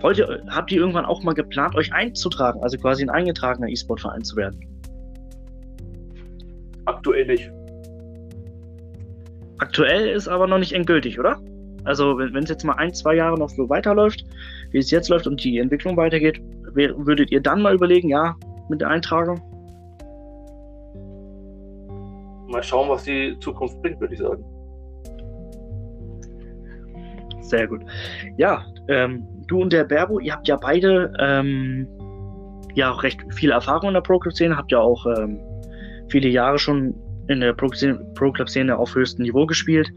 Wollt 0.00 0.16
ihr, 0.16 0.42
habt 0.48 0.72
ihr 0.72 0.80
irgendwann 0.80 1.04
auch 1.04 1.22
mal 1.22 1.34
geplant, 1.34 1.74
euch 1.74 1.92
einzutragen, 1.92 2.62
also 2.62 2.78
quasi 2.78 3.02
ein 3.02 3.10
eingetragener 3.10 3.68
E-Sport-Verein 3.68 4.24
zu 4.24 4.36
werden? 4.36 4.58
Aktuell 6.86 7.26
nicht. 7.26 7.50
Aktuell 9.58 10.08
ist 10.08 10.26
aber 10.26 10.46
noch 10.46 10.58
nicht 10.58 10.72
endgültig, 10.72 11.20
oder? 11.20 11.38
Also 11.84 12.18
wenn 12.18 12.42
es 12.42 12.50
jetzt 12.50 12.64
mal 12.64 12.74
ein, 12.74 12.92
zwei 12.92 13.14
Jahre 13.14 13.38
noch 13.38 13.48
so 13.48 13.68
weiterläuft, 13.68 14.24
wie 14.70 14.78
es 14.78 14.90
jetzt 14.90 15.08
läuft 15.08 15.26
und 15.26 15.42
die 15.42 15.58
Entwicklung 15.58 15.96
weitergeht, 15.96 16.40
würdet 16.74 17.30
ihr 17.30 17.40
dann 17.40 17.62
mal 17.62 17.74
überlegen, 17.74 18.08
ja, 18.08 18.36
mit 18.68 18.80
der 18.80 18.88
Eintragung? 18.88 19.40
Mal 22.48 22.62
schauen, 22.62 22.88
was 22.88 23.04
die 23.04 23.36
Zukunft 23.40 23.80
bringt, 23.82 24.00
würde 24.00 24.14
ich 24.14 24.20
sagen. 24.20 24.44
Sehr 27.40 27.66
gut. 27.66 27.80
Ja, 28.36 28.64
ähm, 28.88 29.26
du 29.48 29.62
und 29.62 29.72
der 29.72 29.84
Berbo, 29.84 30.20
ihr 30.20 30.32
habt 30.32 30.46
ja 30.46 30.56
beide 30.56 31.12
ähm, 31.18 31.86
ja 32.74 32.92
auch 32.92 33.02
recht 33.02 33.20
viel 33.34 33.50
Erfahrung 33.50 33.88
in 33.88 33.94
der 33.94 34.00
Pro-Club-Szene, 34.00 34.56
habt 34.56 34.70
ja 34.70 34.78
auch 34.78 35.04
ähm, 35.18 35.40
viele 36.08 36.28
Jahre 36.28 36.58
schon 36.58 36.94
in 37.28 37.40
der 37.40 37.52
Pro-Club-Szene 37.52 38.76
auf 38.76 38.94
höchstem 38.94 39.24
Niveau 39.24 39.46
gespielt. 39.46 39.90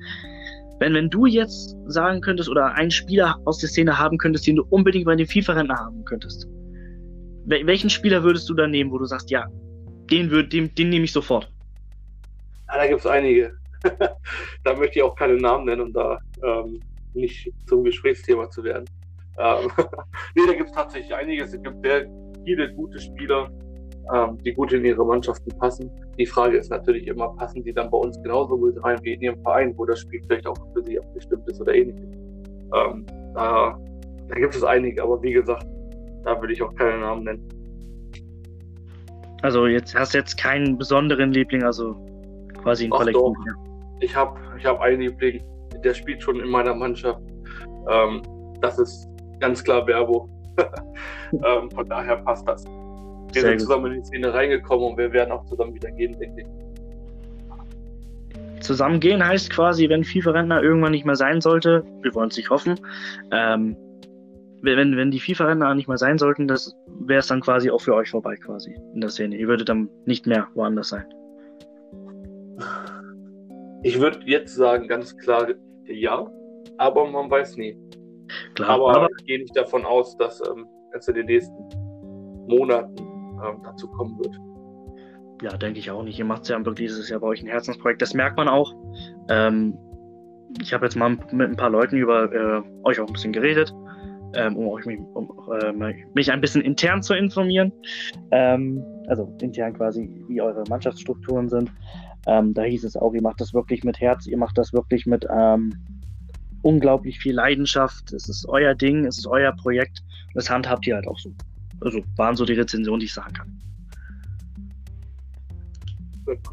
Wenn, 0.79 0.93
wenn 0.93 1.09
du 1.09 1.25
jetzt 1.25 1.75
sagen 1.85 2.21
könntest 2.21 2.49
oder 2.49 2.73
einen 2.73 2.91
Spieler 2.91 3.37
aus 3.45 3.59
der 3.59 3.69
Szene 3.69 3.97
haben 3.97 4.17
könntest, 4.17 4.47
den 4.47 4.55
du 4.57 4.65
unbedingt 4.69 5.05
bei 5.05 5.15
den 5.15 5.27
FIFA-Rentner 5.27 5.77
haben 5.77 6.03
könntest, 6.05 6.47
welchen 7.45 7.89
Spieler 7.89 8.23
würdest 8.23 8.49
du 8.49 8.53
dann 8.53 8.71
nehmen, 8.71 8.91
wo 8.91 8.97
du 8.97 9.05
sagst, 9.05 9.29
ja, 9.29 9.47
den, 10.09 10.31
würd, 10.31 10.53
den, 10.53 10.73
den 10.75 10.89
nehme 10.89 11.05
ich 11.05 11.11
sofort? 11.11 11.51
Ja, 12.67 12.77
da 12.77 12.87
gibt 12.87 13.01
es 13.01 13.05
einige. 13.05 13.53
da 14.63 14.75
möchte 14.75 14.99
ich 14.99 15.03
auch 15.03 15.15
keine 15.15 15.35
Namen 15.35 15.65
nennen, 15.65 15.81
um 15.81 15.93
da 15.93 16.17
ähm, 16.43 16.79
nicht 17.13 17.51
zum 17.67 17.83
Gesprächsthema 17.83 18.49
zu 18.49 18.63
werden. 18.63 18.85
Ähm, 19.37 19.69
nee, 20.35 20.43
da 20.47 20.53
gibt 20.53 20.69
es 20.69 20.75
tatsächlich 20.75 21.13
einiges. 21.13 21.53
Es 21.53 21.61
gibt 21.61 21.83
sehr 21.83 22.07
viele 22.45 22.73
gute 22.73 22.99
Spieler, 22.99 23.49
ähm, 24.13 24.38
die 24.43 24.53
gut 24.53 24.74
in 24.74 24.86
ihre 24.86 25.05
Mannschaften 25.05 25.50
passen. 25.57 25.89
Die 26.17 26.25
Frage 26.25 26.57
ist 26.57 26.69
natürlich 26.69 27.07
immer, 27.07 27.29
passen 27.36 27.63
die 27.63 27.74
dann 27.74 27.89
bei 27.89 27.98
uns 27.98 28.22
genauso 28.22 28.57
gut 28.57 28.83
rein 28.83 29.00
wie 29.03 29.13
in 29.13 29.22
ihrem 29.22 29.41
Verein, 29.41 29.74
wo 29.77 29.86
das 29.86 30.00
Spiel 30.00 30.22
vielleicht 30.27 30.48
auch 30.48 30.57
für 30.74 30.83
sie 30.83 31.00
abgestimmt 31.00 31.48
ist 31.50 31.62
oder 31.62 31.74
ähnliches. 31.74 32.10
Ähm, 32.75 33.05
da, 33.33 33.79
da 34.27 34.36
gibt 34.36 34.55
es 34.55 34.63
einige, 34.63 35.01
aber 35.01 35.22
wie 35.22 35.33
gesagt, 35.33 35.65
da 36.24 36.39
würde 36.39 36.53
ich 36.53 36.62
auch 36.62 36.74
keine 36.75 37.00
Namen 37.00 37.24
nennen. 37.24 37.48
Also 39.41 39.67
jetzt 39.67 39.93
hast 39.95 40.13
du 40.13 40.19
jetzt 40.19 40.38
keinen 40.38 40.77
besonderen 40.77 41.31
Liebling, 41.31 41.63
also 41.63 41.95
quasi 42.62 42.86
ein 42.86 42.91
Kollektiv. 42.91 43.22
Doch. 43.22 43.36
Ich 44.00 44.15
habe 44.15 44.39
ich 44.57 44.65
hab 44.65 44.79
einen 44.79 45.01
Liebling, 45.01 45.43
der 45.83 45.93
spielt 45.93 46.22
schon 46.22 46.39
in 46.39 46.50
meiner 46.50 46.74
Mannschaft. 46.74 47.22
Ähm, 47.89 48.22
das 48.62 48.79
ist 48.79 49.07
ganz 49.39 49.63
klar 49.63 49.86
Verbo. 49.86 50.29
ähm, 51.31 51.69
von 51.72 51.88
daher 51.89 52.17
passt 52.17 52.48
das. 52.48 52.63
Wir 53.33 53.41
Sehr 53.41 53.49
sind 53.49 53.59
gut. 53.59 53.67
zusammen 53.67 53.93
in 53.93 54.01
die 54.01 54.05
Szene 54.05 54.33
reingekommen 54.33 54.91
und 54.91 54.97
wir 54.97 55.11
werden 55.11 55.31
auch 55.31 55.45
zusammen 55.45 55.73
wieder 55.73 55.91
gehen, 55.91 56.17
denke 56.19 56.41
ich. 56.41 56.47
Zusammengehen 58.63 59.25
heißt 59.25 59.49
quasi, 59.49 59.89
wenn 59.89 60.03
FIFA-Rentner 60.03 60.63
irgendwann 60.63 60.91
nicht 60.91 61.05
mehr 61.05 61.15
sein 61.15 61.41
sollte, 61.41 61.83
wir 62.01 62.15
wollen 62.15 62.29
es 62.29 62.37
nicht 62.37 62.49
hoffen, 62.49 62.79
ähm, 63.31 63.75
wenn, 64.61 64.95
wenn 64.95 65.11
die 65.11 65.19
FIFA-Rentner 65.19 65.75
nicht 65.75 65.89
mehr 65.89 65.97
sein 65.97 66.17
sollten, 66.17 66.47
das 66.47 66.73
wäre 67.01 67.19
es 67.19 67.27
dann 67.27 67.41
quasi 67.41 67.69
auch 67.69 67.81
für 67.81 67.93
euch 67.93 68.09
vorbei 68.09 68.37
quasi 68.37 68.73
in 68.93 69.01
der 69.01 69.09
Szene. 69.09 69.35
Ihr 69.35 69.47
würdet 69.49 69.67
dann 69.67 69.89
nicht 70.05 70.25
mehr 70.25 70.47
woanders 70.53 70.89
sein. 70.89 71.05
Ich 73.83 73.99
würde 73.99 74.19
jetzt 74.25 74.55
sagen, 74.55 74.87
ganz 74.87 75.17
klar 75.17 75.47
ja, 75.87 76.25
aber 76.77 77.05
man 77.05 77.29
weiß 77.29 77.57
nie. 77.57 77.77
Klar, 78.55 78.69
aber, 78.69 78.95
aber 78.95 79.09
ich 79.19 79.25
gehe 79.25 79.39
nicht 79.39 79.55
davon 79.55 79.85
aus, 79.85 80.15
dass 80.15 80.41
ähm, 80.47 80.65
es 80.93 81.07
in 81.09 81.15
den 81.15 81.25
nächsten 81.25 81.53
Monaten 82.47 82.95
ähm, 83.45 83.62
dazu 83.63 83.88
kommen 83.89 84.17
wird. 84.19 84.39
Ja, 85.41 85.57
denke 85.57 85.79
ich 85.79 85.91
auch 85.91 86.03
nicht. 86.03 86.17
Ihr 86.19 86.25
macht 86.25 86.43
es 86.43 86.50
ja 86.50 86.65
wirklich 86.65 86.88
dieses 86.89 87.09
Jahr 87.09 87.19
bei 87.19 87.27
euch 87.27 87.41
ein 87.41 87.47
Herzensprojekt. 87.47 88.01
Das 88.01 88.13
merkt 88.13 88.38
man 88.38 88.47
auch. 88.47 88.73
Ähm, 89.29 89.77
ich 90.62 90.73
habe 90.73 90.85
jetzt 90.85 90.95
mal 90.95 91.17
mit 91.31 91.50
ein 91.50 91.55
paar 91.55 91.69
Leuten 91.69 91.97
über 91.97 92.31
äh, 92.31 92.62
euch 92.83 93.00
auch 93.00 93.07
ein 93.07 93.13
bisschen 93.13 93.33
geredet, 93.33 93.73
ähm, 94.35 94.55
um, 94.55 94.67
euch, 94.67 94.85
um 94.85 95.31
äh, 95.59 95.73
mich 96.13 96.31
ein 96.31 96.41
bisschen 96.41 96.62
intern 96.62 97.01
zu 97.01 97.13
informieren. 97.13 97.71
Ähm, 98.31 98.83
also 99.07 99.35
intern 99.41 99.73
quasi, 99.73 100.23
wie 100.27 100.41
eure 100.41 100.63
Mannschaftsstrukturen 100.69 101.50
sind. 101.50 101.71
Ähm, 102.25 102.53
da 102.53 102.62
hieß 102.62 102.85
es 102.85 102.95
auch, 102.95 103.13
ihr 103.13 103.21
macht 103.21 103.41
das 103.41 103.53
wirklich 103.53 103.83
mit 103.83 104.00
Herz, 104.00 104.27
ihr 104.27 104.38
macht 104.38 104.57
das 104.57 104.71
wirklich 104.71 105.05
mit 105.05 105.25
ähm, 105.29 105.73
unglaublich 106.62 107.19
viel 107.19 107.35
Leidenschaft. 107.35 108.13
Es 108.13 108.29
ist 108.29 108.47
euer 108.47 108.75
Ding, 108.75 109.05
es 109.05 109.17
ist 109.17 109.27
euer 109.27 109.51
Projekt. 109.51 110.03
Das 110.33 110.50
handhabt 110.50 110.88
ihr 110.88 110.95
halt 110.95 111.07
auch 111.07 111.19
so. 111.19 111.33
Also 111.83 112.01
waren 112.15 112.35
so 112.35 112.45
die 112.45 112.53
Rezensionen, 112.53 112.99
die 112.99 113.05
ich 113.05 113.13
sagen 113.13 113.33
kann. 113.33 113.59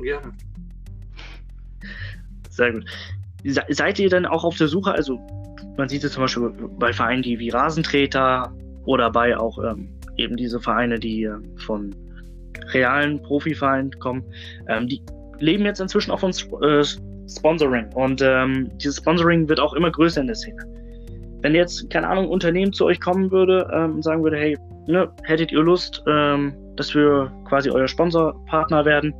Ja. 0.02 0.20
Sehr 2.49 2.72
gut. 2.72 2.84
Seid 3.44 3.99
ihr 3.99 4.08
denn 4.10 4.26
auch 4.26 4.44
auf 4.44 4.56
der 4.56 4.68
Suche, 4.68 4.92
also 4.92 5.18
man 5.76 5.88
sieht 5.88 6.04
es 6.04 6.12
zum 6.12 6.22
Beispiel 6.25 6.52
bei 6.78 6.92
Vereinen 6.92 7.22
die 7.22 7.38
wie 7.38 7.50
Rasentreter 7.50 8.52
oder 8.84 9.10
bei 9.10 9.37
auch 9.37 9.58
ähm, 9.64 9.88
eben 10.16 10.37
diese 10.37 10.60
Vereine, 10.60 10.99
die 10.99 11.25
äh, 11.25 11.38
von 11.56 11.94
realen 12.72 13.22
Profivereinen 13.22 13.90
kommen, 13.99 14.25
ähm, 14.68 14.88
die 14.88 15.00
leben 15.38 15.64
jetzt 15.64 15.80
inzwischen 15.80 16.10
auch 16.10 16.20
von 16.20 16.32
äh, 16.62 16.84
Sponsoring 17.28 17.92
und 17.94 18.20
ähm, 18.22 18.70
dieses 18.78 18.99
Sponsoring 18.99 19.49
wird 19.49 19.60
auch 19.60 19.72
immer 19.75 19.90
größer 19.90 20.20
in 20.20 20.26
der 20.26 20.37
Szene. 20.37 20.62
Wenn 21.42 21.54
jetzt, 21.54 21.88
keine 21.88 22.08
Ahnung, 22.08 22.25
ein 22.25 22.30
Unternehmen 22.30 22.72
zu 22.72 22.84
euch 22.84 23.00
kommen 23.00 23.30
würde 23.30 23.70
ähm, 23.72 23.96
und 23.96 24.02
sagen 24.02 24.22
würde, 24.22 24.37
hey, 24.37 24.58
ne, 24.90 25.11
hättet 25.25 25.52
ihr 25.52 25.62
Lust, 25.62 26.02
ähm, 26.06 26.54
dass 26.76 26.94
wir 26.94 27.32
quasi 27.49 27.70
euer 27.70 27.88
Sponsorpartner 27.88 28.85
werden, 28.85 29.14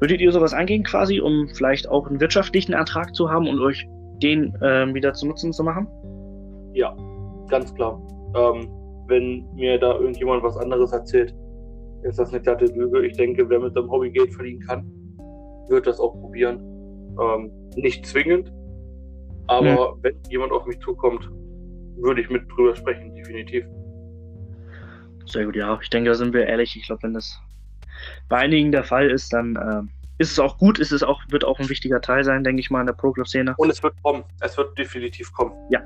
würdet 0.00 0.20
ihr 0.20 0.32
sowas 0.32 0.54
angehen 0.54 0.82
quasi, 0.82 1.20
um 1.20 1.48
vielleicht 1.54 1.88
auch 1.88 2.06
einen 2.06 2.20
wirtschaftlichen 2.20 2.72
Ertrag 2.72 3.14
zu 3.14 3.30
haben 3.30 3.48
und 3.48 3.60
euch 3.60 3.86
den 4.22 4.56
ähm, 4.62 4.94
wieder 4.94 5.12
zu 5.12 5.26
nutzen 5.26 5.52
zu 5.52 5.62
machen? 5.62 5.86
Ja, 6.72 6.96
ganz 7.48 7.74
klar. 7.74 8.00
Ähm, 8.34 8.68
wenn 9.08 9.46
mir 9.54 9.78
da 9.78 9.94
irgendjemand 9.94 10.42
was 10.42 10.56
anderes 10.56 10.92
erzählt, 10.92 11.34
ist 12.02 12.18
das 12.18 12.30
eine 12.30 12.40
glatte 12.40 12.66
Lüge. 12.66 13.04
Ich 13.06 13.16
denke, 13.16 13.48
wer 13.48 13.60
mit 13.60 13.76
dem 13.76 13.90
Hobby 13.90 14.10
Geld 14.10 14.32
verdienen 14.32 14.60
kann, 14.60 14.86
wird 15.68 15.86
das 15.86 16.00
auch 16.00 16.12
probieren. 16.20 16.58
Ähm, 17.20 17.50
nicht 17.76 18.06
zwingend, 18.06 18.52
aber 19.48 19.94
hm. 19.94 19.98
wenn 20.02 20.14
jemand 20.30 20.52
auf 20.52 20.64
mich 20.66 20.78
zukommt, 20.80 21.28
würde 21.96 22.22
ich 22.22 22.30
mit 22.30 22.42
drüber 22.54 22.74
sprechen, 22.74 23.14
definitiv. 23.14 23.66
Sehr 25.30 25.44
gut, 25.44 25.56
ja. 25.56 25.78
Ich 25.80 25.90
denke, 25.90 26.10
da 26.10 26.14
sind 26.14 26.32
wir 26.32 26.46
ehrlich. 26.46 26.76
Ich 26.76 26.86
glaube, 26.86 27.04
wenn 27.04 27.14
das 27.14 27.40
bei 28.28 28.38
einigen 28.38 28.72
der 28.72 28.84
Fall 28.84 29.10
ist, 29.10 29.32
dann 29.32 29.56
äh, 29.56 29.82
ist 30.18 30.32
es 30.32 30.38
auch 30.38 30.58
gut. 30.58 30.78
Ist 30.78 30.92
es 30.92 31.02
auch, 31.02 31.20
wird 31.28 31.44
auch 31.44 31.58
ein 31.60 31.68
wichtiger 31.68 32.00
Teil 32.00 32.24
sein, 32.24 32.42
denke 32.44 32.60
ich 32.60 32.70
mal, 32.70 32.80
in 32.80 32.86
der 32.86 32.94
Pro-Club-Szene. 32.94 33.54
Und 33.56 33.70
es 33.70 33.82
wird 33.82 33.94
kommen. 34.02 34.24
Es 34.40 34.56
wird 34.56 34.76
definitiv 34.76 35.32
kommen. 35.32 35.52
Ja, 35.70 35.80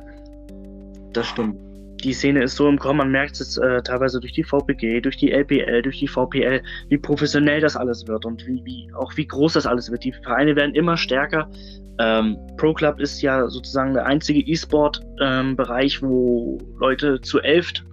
das 1.13 1.27
stimmt. 1.29 1.57
Die 2.03 2.13
Szene 2.13 2.43
ist 2.43 2.57
so 2.57 2.69
im 2.69 2.79
Kommen, 2.79 2.99
man 2.99 3.11
merkt 3.11 3.41
es 3.41 3.57
äh, 3.57 3.81
teilweise 3.83 4.21
durch 4.21 4.33
die 4.33 4.45
VPG, 4.45 5.01
durch 5.01 5.17
die 5.17 5.31
LPL, 5.31 5.81
durch 5.81 6.01
die 6.01 6.09
VPL, 6.09 6.63
wie 6.89 6.99
professionell 6.99 7.63
das 7.63 7.77
alles 7.77 8.07
wird 8.07 8.27
und 8.27 8.47
wie, 8.47 8.63
wie 8.65 8.93
auch 8.95 9.17
wie 9.17 9.27
groß 9.27 9.55
das 9.55 9.67
alles 9.67 9.91
wird. 9.91 10.05
Die 10.05 10.13
Vereine 10.13 10.55
werden 10.55 10.75
immer 10.75 10.99
stärker. 10.99 11.49
Ähm, 11.99 12.37
Pro 12.59 12.75
Club 12.75 13.01
ist 13.01 13.23
ja 13.23 13.49
sozusagen 13.49 13.95
der 13.95 14.05
einzige 14.05 14.41
E-Sport-Bereich, 14.41 16.03
ähm, 16.03 16.09
wo 16.09 16.59
Leute 16.79 17.21
zu 17.23 17.41
elft 17.41 17.85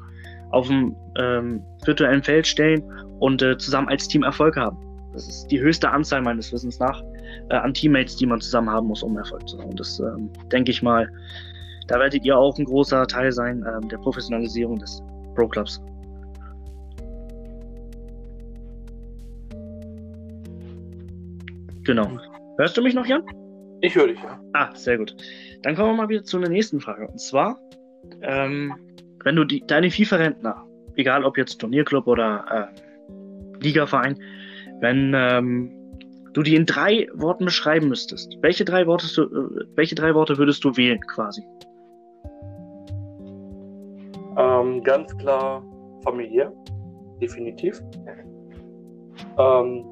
auf 0.51 0.67
dem 0.67 0.95
ähm, 1.17 1.63
virtuellen 1.85 2.23
Feld 2.23 2.47
stellen 2.47 2.83
und 3.19 3.41
äh, 3.41 3.57
zusammen 3.57 3.89
als 3.89 4.07
Team 4.07 4.23
Erfolg 4.23 4.55
haben. 4.57 4.77
Das 5.13 5.27
ist 5.27 5.47
die 5.47 5.59
höchste 5.59 5.89
Anzahl 5.91 6.21
meines 6.21 6.51
Wissens 6.53 6.79
nach 6.79 7.03
äh, 7.49 7.55
an 7.55 7.73
Teammates, 7.73 8.15
die 8.15 8.25
man 8.25 8.39
zusammen 8.39 8.69
haben 8.69 8.87
muss, 8.87 9.03
um 9.03 9.17
Erfolg 9.17 9.47
zu 9.47 9.57
haben. 9.57 9.71
Und 9.71 9.79
das 9.79 9.99
ähm, 9.99 10.29
denke 10.51 10.71
ich 10.71 10.81
mal, 10.81 11.09
da 11.87 11.99
werdet 11.99 12.23
ihr 12.23 12.37
auch 12.37 12.57
ein 12.57 12.65
großer 12.65 13.05
Teil 13.07 13.31
sein 13.31 13.65
ähm, 13.67 13.89
der 13.89 13.97
Professionalisierung 13.97 14.79
des 14.79 15.03
Pro 15.35 15.47
Clubs. 15.47 15.81
Genau. 21.83 22.17
Hörst 22.57 22.77
du 22.77 22.81
mich 22.81 22.93
noch, 22.93 23.05
Jan? 23.05 23.23
Ich 23.81 23.95
höre 23.95 24.07
dich, 24.07 24.21
ja. 24.21 24.39
Ah, 24.53 24.69
sehr 24.75 24.97
gut. 24.97 25.15
Dann 25.63 25.75
kommen 25.75 25.89
wir 25.89 26.03
mal 26.03 26.09
wieder 26.09 26.23
zu 26.23 26.37
einer 26.37 26.49
nächsten 26.49 26.79
Frage. 26.79 27.07
Und 27.07 27.19
zwar, 27.19 27.59
ähm, 28.21 28.75
wenn 29.23 29.35
du 29.35 29.43
die, 29.43 29.63
deine 29.65 29.89
FIFA-Rentner, 29.89 30.65
egal 30.95 31.23
ob 31.23 31.37
jetzt 31.37 31.59
Turnierclub 31.59 32.07
oder 32.07 32.69
äh, 32.71 33.63
Ligaverein, 33.63 34.17
wenn 34.79 35.13
ähm, 35.15 35.71
du 36.33 36.41
die 36.41 36.55
in 36.55 36.65
drei 36.65 37.07
Worten 37.13 37.45
beschreiben 37.45 37.89
müsstest, 37.89 38.37
welche 38.41 38.65
drei 38.65 38.87
Worte, 38.87 39.05
äh, 39.21 39.65
welche 39.75 39.95
drei 39.95 40.13
Worte 40.15 40.37
würdest 40.37 40.63
du 40.63 40.75
wählen 40.75 40.99
quasi? 41.01 41.43
Ähm, 44.37 44.81
ganz 44.83 45.15
klar 45.17 45.63
familiär, 46.03 46.51
definitiv. 47.21 47.81
Ähm, 49.37 49.85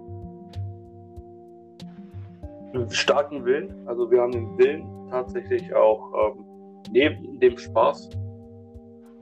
starken 2.90 3.46
Willen, 3.46 3.88
also 3.88 4.10
wir 4.10 4.22
haben 4.22 4.32
den 4.32 4.58
Willen 4.58 4.84
tatsächlich 5.10 5.74
auch 5.74 6.36
ähm, 6.36 6.46
neben 6.92 7.40
dem 7.40 7.58
Spaß 7.58 8.10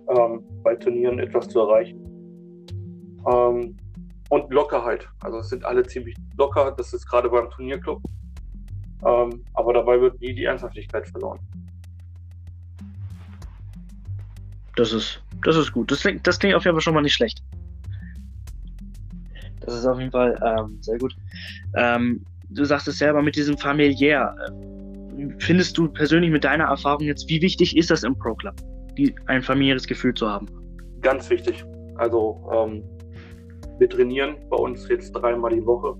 ähm, 0.09 0.43
bei 0.63 0.75
Turnieren 0.75 1.19
etwas 1.19 1.47
zu 1.47 1.59
erreichen. 1.59 1.99
Ähm, 3.27 3.75
und 4.29 4.51
Lockerheit. 4.51 5.07
Also 5.21 5.39
es 5.39 5.49
sind 5.49 5.65
alle 5.65 5.83
ziemlich 5.83 6.15
locker, 6.37 6.73
das 6.77 6.93
ist 6.93 7.07
gerade 7.07 7.29
beim 7.29 7.49
Turnierclub. 7.49 8.01
Ähm, 9.05 9.43
aber 9.53 9.73
dabei 9.73 10.01
wird 10.01 10.19
nie 10.19 10.33
die 10.33 10.45
Ernsthaftigkeit 10.45 11.07
verloren. 11.07 11.39
Das 14.75 14.93
ist, 14.93 15.21
das 15.43 15.55
ist 15.55 15.71
gut. 15.71 15.91
Das 15.91 16.01
klingt, 16.01 16.25
das 16.27 16.39
klingt 16.39 16.55
auf 16.55 16.65
jeden 16.65 16.75
Fall 16.75 16.81
schon 16.81 16.93
mal 16.93 17.01
nicht 17.01 17.13
schlecht. 17.13 17.41
Das 19.61 19.75
ist 19.75 19.85
auf 19.85 19.99
jeden 19.99 20.11
Fall 20.11 20.39
ähm, 20.45 20.77
sehr 20.81 20.97
gut. 20.97 21.15
Ähm, 21.75 22.23
du 22.49 22.63
sagst 22.63 22.87
es 22.87 22.97
selber 22.97 23.21
mit 23.21 23.35
diesem 23.35 23.57
familiär. 23.57 24.35
Findest 25.39 25.77
du 25.77 25.87
persönlich 25.89 26.31
mit 26.31 26.43
deiner 26.43 26.65
Erfahrung 26.65 27.03
jetzt, 27.03 27.27
wie 27.27 27.41
wichtig 27.41 27.75
ist 27.75 27.89
das 27.89 28.03
im 28.03 28.15
Pro 28.17 28.35
Club, 28.35 28.55
die, 28.97 29.15
ein 29.27 29.41
familiäres 29.41 29.85
Gefühl 29.87 30.13
zu 30.13 30.27
haben? 30.27 30.47
Ganz 31.01 31.29
wichtig. 31.29 31.63
Also 31.95 32.41
ähm, 32.51 32.83
wir 33.79 33.89
trainieren 33.89 34.37
bei 34.49 34.57
uns 34.57 34.87
jetzt 34.89 35.11
dreimal 35.11 35.51
die 35.51 35.65
Woche, 35.65 35.95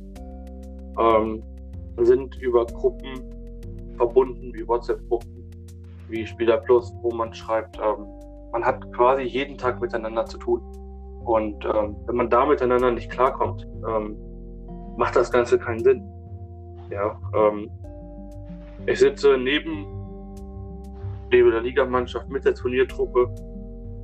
ähm, 1.00 1.44
sind 1.98 2.36
über 2.42 2.66
Gruppen 2.66 3.24
verbunden, 3.98 4.54
wie 4.54 4.68
WhatsApp-Gruppen, 4.68 5.50
wie 6.10 6.26
Spieler 6.26 6.58
Plus, 6.58 6.94
wo 7.02 7.12
man 7.12 7.34
schreibt, 7.34 7.78
ähm, 7.78 8.06
man 8.52 8.66
hat 8.66 8.92
quasi 8.94 9.24
jeden 9.24 9.58
Tag 9.58 9.82
miteinander 9.82 10.26
zu 10.26 10.38
tun. 10.38 10.62
Und 11.26 11.66
ähm, 11.66 11.96
wenn 12.06 12.16
man 12.16 12.30
da 12.30 12.46
miteinander 12.46 12.92
nicht 12.92 13.12
klarkommt, 13.12 13.68
ähm, 13.88 14.16
macht 14.98 15.16
das 15.16 15.32
Ganze 15.32 15.60
keinen 15.60 15.84
Sinn. 15.84 16.04
Ja, 16.90 17.20
ähm, 17.36 17.70
ich 18.86 19.00
sitze 19.00 19.38
neben, 19.38 19.86
neben 21.32 21.52
der 21.52 21.62
Ligamannschaft 21.62 22.30
mit 22.30 22.46
der 22.46 22.56
Turniertruppe 22.56 23.34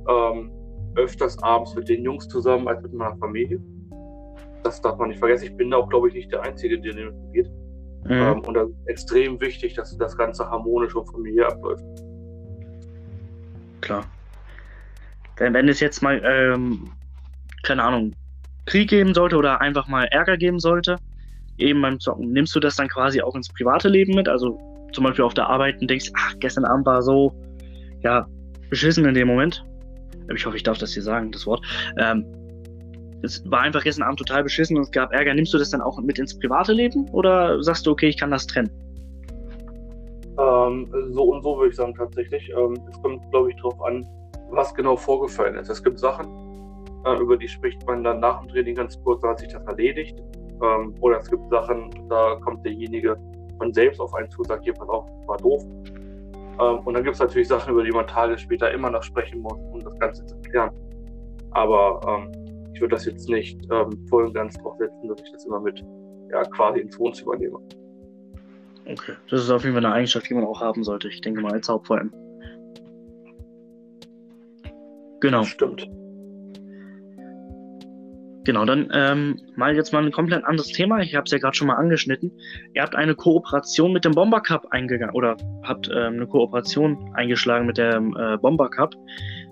ähm, 0.08 0.50
öfters 0.96 1.40
abends 1.42 1.74
mit 1.74 1.88
den 1.88 2.02
Jungs 2.04 2.28
zusammen 2.28 2.68
als 2.68 2.82
mit 2.82 2.92
meiner 2.92 3.16
Familie. 3.16 3.60
Das 4.62 4.80
darf 4.80 4.98
man 4.98 5.08
nicht 5.08 5.18
vergessen. 5.18 5.44
Ich 5.44 5.56
bin 5.56 5.70
da 5.70 5.78
auch, 5.78 5.88
glaube 5.88 6.08
ich, 6.08 6.14
nicht 6.14 6.32
der 6.32 6.42
Einzige, 6.42 6.80
der 6.80 6.94
dem 6.94 7.32
geht. 7.32 7.50
Mhm. 8.04 8.10
Ähm, 8.10 8.40
und 8.40 8.54
das 8.54 8.68
ist 8.68 8.88
extrem 8.88 9.40
wichtig, 9.40 9.74
dass 9.74 9.96
das 9.96 10.16
Ganze 10.16 10.48
harmonisch 10.48 10.94
und 10.94 11.06
familiär 11.06 11.48
abläuft. 11.48 11.84
Klar. 13.80 14.04
Wenn, 15.36 15.52
wenn 15.52 15.68
es 15.68 15.80
jetzt 15.80 16.02
mal, 16.02 16.22
ähm, 16.24 16.90
keine 17.62 17.82
Ahnung, 17.82 18.12
Krieg 18.66 18.88
geben 18.88 19.12
sollte 19.14 19.36
oder 19.36 19.60
einfach 19.60 19.88
mal 19.88 20.04
Ärger 20.10 20.36
geben 20.36 20.58
sollte, 20.58 20.96
eben 21.58 21.82
beim 21.82 22.00
Zocken, 22.00 22.32
nimmst 22.32 22.54
du 22.54 22.60
das 22.60 22.76
dann 22.76 22.88
quasi 22.88 23.20
auch 23.20 23.34
ins 23.34 23.48
private 23.48 23.88
Leben 23.88 24.14
mit? 24.14 24.28
Also 24.28 24.58
zum 24.94 25.04
Beispiel 25.04 25.24
auf 25.24 25.34
der 25.34 25.48
Arbeit 25.48 25.80
und 25.80 25.90
denkst, 25.90 26.10
ach, 26.16 26.34
gestern 26.40 26.64
Abend 26.64 26.86
war 26.86 27.02
so, 27.02 27.32
ja, 28.02 28.26
beschissen 28.70 29.04
in 29.04 29.14
dem 29.14 29.28
Moment. 29.28 29.64
Ich 30.34 30.46
hoffe, 30.46 30.56
ich 30.56 30.62
darf 30.62 30.78
das 30.78 30.92
hier 30.92 31.02
sagen, 31.02 31.30
das 31.32 31.46
Wort. 31.46 31.64
Ähm, 31.98 32.24
es 33.22 33.42
war 33.50 33.60
einfach 33.60 33.82
gestern 33.82 34.04
Abend 34.04 34.18
total 34.18 34.42
beschissen 34.42 34.76
und 34.76 34.82
es 34.84 34.90
gab 34.90 35.12
Ärger. 35.12 35.34
Nimmst 35.34 35.52
du 35.52 35.58
das 35.58 35.70
dann 35.70 35.80
auch 35.80 36.00
mit 36.00 36.18
ins 36.18 36.38
private 36.38 36.72
Leben 36.72 37.08
oder 37.10 37.62
sagst 37.62 37.86
du, 37.86 37.90
okay, 37.90 38.08
ich 38.08 38.18
kann 38.18 38.30
das 38.30 38.46
trennen? 38.46 38.70
Ähm, 40.38 40.92
so 41.10 41.24
und 41.24 41.42
so 41.42 41.56
würde 41.56 41.70
ich 41.70 41.76
sagen, 41.76 41.94
tatsächlich. 41.94 42.50
Ähm, 42.50 42.78
es 42.90 43.00
kommt, 43.02 43.30
glaube 43.30 43.50
ich, 43.50 43.56
darauf 43.56 43.80
an, 43.82 44.06
was 44.50 44.74
genau 44.74 44.96
vorgefallen 44.96 45.56
ist. 45.56 45.68
Es 45.68 45.82
gibt 45.82 45.98
Sachen, 45.98 46.26
äh, 47.06 47.16
über 47.20 47.36
die 47.36 47.48
spricht 47.48 47.86
man 47.86 48.04
dann 48.04 48.20
nach 48.20 48.40
dem 48.40 48.48
Training 48.48 48.74
ganz 48.74 49.00
kurz, 49.02 49.20
dann 49.22 49.30
hat 49.30 49.38
sich 49.38 49.48
das 49.48 49.64
erledigt. 49.66 50.18
Ähm, 50.62 50.94
oder 51.00 51.18
es 51.18 51.30
gibt 51.30 51.48
Sachen, 51.50 51.90
da 52.08 52.36
kommt 52.42 52.64
derjenige 52.64 53.16
von 53.64 53.72
selbst 53.72 54.00
auf 54.00 54.14
einen 54.14 54.30
zu, 54.30 54.44
sagt, 54.44 54.64
hier, 54.64 54.74
pass 54.74 54.88
auf, 54.88 55.06
war 55.26 55.38
doof. 55.38 55.64
Ähm, 56.60 56.78
und 56.84 56.94
dann 56.94 57.02
gibt 57.02 57.14
es 57.14 57.20
natürlich 57.20 57.48
Sachen, 57.48 57.72
über 57.72 57.82
die 57.82 57.90
man 57.90 58.06
Tage 58.06 58.36
später 58.38 58.70
immer 58.70 58.90
noch 58.90 59.02
sprechen 59.02 59.40
muss, 59.40 59.58
um 59.72 59.80
das 59.80 59.98
Ganze 59.98 60.24
zu 60.26 60.36
klären. 60.42 60.70
Aber 61.52 62.00
ähm, 62.06 62.32
ich 62.74 62.80
würde 62.80 62.94
das 62.96 63.06
jetzt 63.06 63.28
nicht 63.28 63.58
ähm, 63.70 64.06
voll 64.08 64.26
und 64.26 64.34
ganz 64.34 64.56
drauf 64.58 64.76
setzen, 64.78 65.08
dass 65.08 65.20
ich 65.22 65.32
das 65.32 65.46
immer 65.46 65.60
mit 65.60 65.82
ja, 66.30 66.42
quasi 66.44 66.80
ins 66.80 66.98
Wohnzimmer 66.98 67.36
nehme. 67.36 67.58
Okay, 68.86 69.14
das 69.30 69.42
ist 69.42 69.50
auf 69.50 69.62
jeden 69.62 69.74
Fall 69.74 69.84
eine 69.84 69.94
Eigenschaft, 69.94 70.28
die 70.28 70.34
man 70.34 70.44
auch 70.44 70.60
haben 70.60 70.84
sollte. 70.84 71.08
Ich 71.08 71.20
denke 71.22 71.40
mal 71.40 71.52
als 71.52 71.68
Hauptverein. 71.68 72.12
Genau. 75.20 75.42
Stimmt. 75.44 75.88
Genau, 78.44 78.66
dann 78.66 78.90
ähm, 78.92 79.40
mal 79.56 79.74
jetzt 79.74 79.92
mal 79.92 80.04
ein 80.04 80.12
komplett 80.12 80.44
anderes 80.44 80.68
Thema. 80.68 81.00
Ich 81.00 81.14
habe 81.14 81.24
es 81.24 81.30
ja 81.30 81.38
gerade 81.38 81.56
schon 81.56 81.66
mal 81.68 81.76
angeschnitten. 81.76 82.30
Ihr 82.74 82.82
habt 82.82 82.94
eine 82.94 83.14
Kooperation 83.14 83.92
mit 83.92 84.04
dem 84.04 84.12
Bomber 84.12 84.40
Cup 84.40 84.66
eingegangen 84.70 85.14
oder 85.14 85.36
habt 85.62 85.88
ähm, 85.88 86.14
eine 86.14 86.26
Kooperation 86.26 87.10
eingeschlagen 87.14 87.66
mit 87.66 87.78
dem 87.78 88.14
äh, 88.16 88.36
Bomber 88.36 88.68
Cup. 88.68 88.94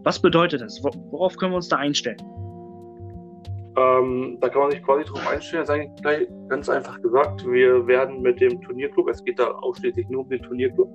Was 0.02 0.20
bedeutet 0.20 0.60
das? 0.60 0.82
Worauf 0.82 1.36
können 1.36 1.52
wir 1.52 1.56
uns 1.56 1.68
da 1.68 1.76
einstellen? 1.76 2.18
Ähm, 3.78 4.36
da 4.42 4.50
kann 4.50 4.62
man 4.62 4.70
sich 4.72 4.82
quasi 4.82 5.04
drauf 5.04 5.26
einstellen. 5.26 5.64
Das 5.66 5.74
ist 5.74 6.04
eigentlich 6.04 6.28
ganz 6.48 6.68
einfach 6.68 7.00
gesagt. 7.00 7.46
Wir 7.46 7.86
werden 7.86 8.20
mit 8.20 8.40
dem 8.42 8.60
Turnierclub, 8.60 9.08
es 9.08 9.24
geht 9.24 9.38
da 9.38 9.52
ausschließlich 9.52 10.06
nur 10.10 10.22
um 10.24 10.28
den 10.28 10.42
Turnierclub, 10.42 10.90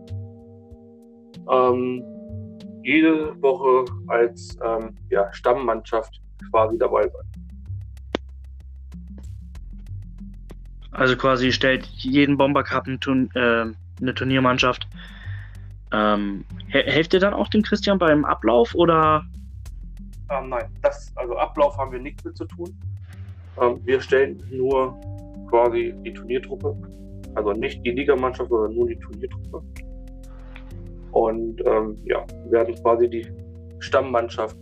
ähm, 1.52 2.04
jede 2.84 3.42
Woche 3.42 3.86
als 4.08 4.56
ähm, 4.64 4.96
ja, 5.10 5.32
Stammmannschaft 5.34 6.22
quasi 6.52 6.78
dabei 6.78 7.02
sein. 7.04 7.37
Also 10.98 11.16
quasi 11.16 11.52
stellt 11.52 11.86
jeden 11.86 12.38
Bomber 12.38 12.64
Cup 12.64 12.88
ein 12.88 13.00
Turn, 13.00 13.30
äh, 13.36 13.66
eine 14.02 14.16
Turniermannschaft. 14.16 14.88
Ähm, 15.94 16.44
helft 16.70 17.14
ihr 17.14 17.20
dann 17.20 17.36
auch 17.36 17.48
dem 17.50 17.62
Christian 17.62 18.00
beim 18.00 18.26
Ablauf 18.26 18.74
oder? 18.74 19.24
Ähm, 20.32 20.50
nein, 20.50 20.66
das, 20.82 21.14
also 21.16 21.38
Ablauf 21.38 21.78
haben 21.78 21.92
wir 21.92 22.00
nichts 22.00 22.24
mit 22.26 22.36
zu 22.36 22.46
tun. 22.46 22.76
Ähm, 23.62 23.80
wir 23.86 24.02
stellen 24.02 24.44
nur 24.52 25.00
quasi 25.50 25.94
die 26.04 26.14
Turniertruppe. 26.14 26.76
Also 27.36 27.52
nicht 27.52 27.86
die 27.86 27.92
Ligamannschaft, 27.92 28.50
sondern 28.50 28.74
nur 28.74 28.88
die 28.88 28.98
Turniertruppe. 28.98 29.62
Und 31.12 31.62
ähm, 31.68 31.96
ja, 32.06 32.26
werden 32.50 32.74
quasi 32.82 33.08
die 33.08 33.28
Stammmannschaft 33.80 34.58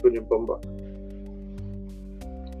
für 0.00 0.10
den 0.10 0.26
Bomber. 0.26 0.58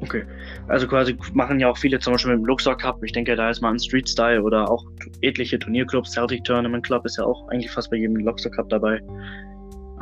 Okay. 0.04 0.24
Also 0.68 0.86
quasi 0.86 1.16
machen 1.32 1.58
ja 1.60 1.70
auch 1.70 1.78
viele 1.78 1.98
zum 1.98 2.12
Beispiel 2.12 2.32
mit 2.32 2.42
dem 2.42 2.46
Luxor 2.46 2.76
Cup. 2.76 3.02
Ich 3.02 3.12
denke, 3.12 3.34
da 3.36 3.48
ist 3.48 3.62
mal 3.62 3.70
ein 3.70 3.78
Street 3.78 4.06
Style 4.06 4.42
oder 4.42 4.70
auch 4.70 4.84
etliche 5.22 5.58
Turnierclubs. 5.58 6.12
Celtic 6.12 6.44
Tournament 6.44 6.84
Club 6.84 7.06
ist 7.06 7.16
ja 7.16 7.24
auch 7.24 7.48
eigentlich 7.48 7.70
fast 7.70 7.90
bei 7.90 7.96
jedem 7.96 8.16
Luxor 8.16 8.52
Cup 8.52 8.68
dabei. 8.68 9.00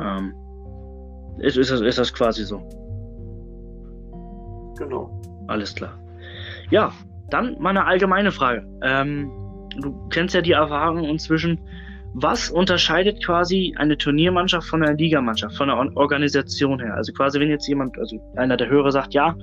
Ähm, 0.01 0.33
ist, 1.39 1.57
ist, 1.57 1.71
das, 1.71 1.79
ist 1.79 1.97
das 1.97 2.13
quasi 2.13 2.43
so? 2.43 2.57
Genau. 4.77 5.21
Alles 5.47 5.73
klar. 5.73 5.97
Ja, 6.69 6.91
dann 7.29 7.57
mal 7.59 7.69
eine 7.69 7.85
allgemeine 7.85 8.31
Frage. 8.31 8.67
Ähm, 8.81 9.31
du 9.79 10.09
kennst 10.09 10.35
ja 10.35 10.41
die 10.41 10.51
Erfahrung 10.51 11.05
inzwischen 11.05 11.59
was 12.13 12.49
unterscheidet 12.49 13.23
quasi 13.23 13.73
eine 13.77 13.97
Turniermannschaft 13.97 14.67
von 14.67 14.83
einer 14.83 14.93
Ligamannschaft, 14.93 15.57
von 15.57 15.67
der 15.67 15.97
Organisation 15.97 16.79
her? 16.79 16.93
Also 16.95 17.11
quasi, 17.11 17.39
wenn 17.39 17.49
jetzt 17.49 17.67
jemand, 17.67 17.97
also 17.97 18.19
einer 18.35 18.55
der 18.55 18.69
Hörer 18.69 18.91
sagt, 18.91 19.13
ja, 19.13 19.35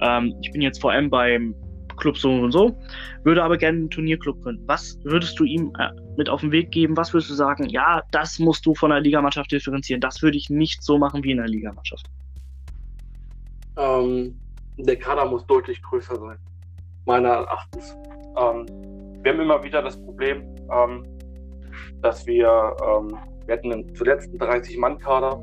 ähm, 0.00 0.34
ich 0.42 0.50
bin 0.50 0.60
jetzt 0.60 0.80
vor 0.80 0.90
allem 0.90 1.08
beim 1.08 1.54
Club 1.96 2.18
so 2.18 2.30
und 2.30 2.52
so, 2.52 2.76
würde 3.24 3.42
aber 3.42 3.56
gerne 3.56 3.78
einen 3.78 3.90
Turnierclub 3.90 4.42
gründen. 4.42 4.64
Was 4.66 4.98
würdest 5.04 5.38
du 5.38 5.44
ihm 5.44 5.72
äh, 5.78 5.88
mit 6.16 6.28
auf 6.28 6.40
den 6.40 6.52
Weg 6.52 6.72
geben? 6.72 6.96
Was 6.96 7.14
würdest 7.14 7.30
du 7.30 7.34
sagen, 7.34 7.68
ja, 7.68 8.02
das 8.10 8.38
musst 8.38 8.66
du 8.66 8.74
von 8.74 8.90
der 8.90 9.00
Ligamannschaft 9.00 9.50
differenzieren. 9.52 10.00
Das 10.00 10.20
würde 10.20 10.36
ich 10.36 10.50
nicht 10.50 10.82
so 10.82 10.98
machen 10.98 11.22
wie 11.22 11.30
in 11.30 11.38
einer 11.38 11.48
Ligamannschaft. 11.48 12.06
Ähm, 13.78 14.38
der 14.78 14.96
Kader 14.96 15.26
muss 15.26 15.46
deutlich 15.46 15.80
größer 15.82 16.16
sein, 16.16 16.38
meiner 17.04 17.28
Erachtens. 17.28 17.96
Ähm, 18.36 18.66
wir 19.22 19.32
haben 19.32 19.40
immer 19.40 19.62
wieder 19.62 19.82
das 19.82 19.96
Problem, 20.02 20.42
ähm, 20.70 21.04
dass 22.02 22.26
wir, 22.26 22.76
ähm, 22.86 23.16
wir 23.46 23.56
hatten 23.56 23.72
einen, 23.72 23.94
zuletzt 23.94 24.28
einen 24.30 24.38
30-Mann-Kader, 24.38 25.40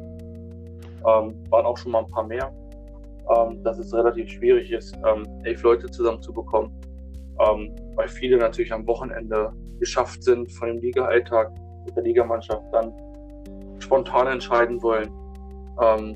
ähm, 1.06 1.34
waren 1.50 1.66
auch 1.66 1.78
schon 1.78 1.92
mal 1.92 2.00
ein 2.00 2.12
paar 2.12 2.26
mehr, 2.26 2.52
ähm, 3.36 3.64
dass 3.64 3.78
es 3.80 3.94
relativ 3.94 4.30
schwierig 4.30 4.72
ist, 4.72 4.96
ähm, 5.06 5.26
elf 5.44 5.62
Leute 5.64 5.90
zusammenzubekommen, 5.90 6.72
ähm, 7.40 7.76
weil 7.96 8.08
viele 8.08 8.38
natürlich 8.38 8.72
am 8.74 8.86
Wochenende 8.88 9.52
geschafft 9.80 10.24
sind 10.24 10.52
von 10.52 10.70
dem 10.70 10.80
Liga-Alltag 10.80 11.52
mit 11.86 11.96
der 11.96 12.04
Ligamannschaft 12.04 12.64
dann 12.72 12.94
spontan 13.80 14.28
entscheiden 14.28 14.82
wollen, 14.82 15.10
Ähm, 15.82 16.16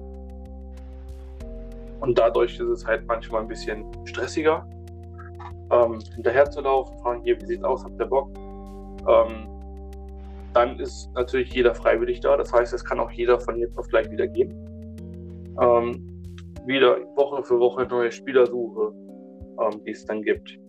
und 1.99 2.15
dadurch 2.15 2.59
ist 2.59 2.69
es 2.69 2.85
halt 2.85 3.07
manchmal 3.07 3.41
ein 3.41 3.47
bisschen 3.47 3.83
stressiger, 4.05 4.67
hinterher 6.15 6.49
zu 6.49 6.61
laufen, 6.61 6.95
fragen, 6.99 7.23
hier, 7.23 7.41
wie 7.41 7.45
sieht's 7.47 7.63
aus, 7.63 7.83
habt 7.83 7.99
ihr 7.99 8.05
Bock? 8.05 8.29
Ähm, 9.07 9.56
dann 10.57 10.79
ist 10.79 11.11
natürlich 11.13 11.53
jeder 11.53 11.75
freiwillig 11.75 12.19
da. 12.19 12.35
Das 12.35 12.51
heißt, 12.51 12.73
es 12.73 12.83
kann 12.83 12.99
auch 12.99 13.11
jeder 13.11 13.39
von 13.39 13.59
jetzt 13.59 13.77
auf 13.77 13.87
gleich 13.89 14.09
wieder 14.09 14.25
gehen. 14.27 14.51
Ähm, 15.61 16.23
wieder 16.65 16.97
Woche 17.15 17.43
für 17.43 17.59
Woche 17.59 17.85
neue 17.85 18.11
Spielersuche, 18.11 18.91
ähm, 19.61 19.83
die 19.85 19.91
es 19.91 20.03
dann 20.05 20.23
gibt. 20.23 20.59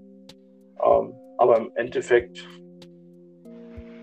Ähm, 0.85 1.15
aber 1.39 1.57
im 1.57 1.71
Endeffekt, 1.77 2.47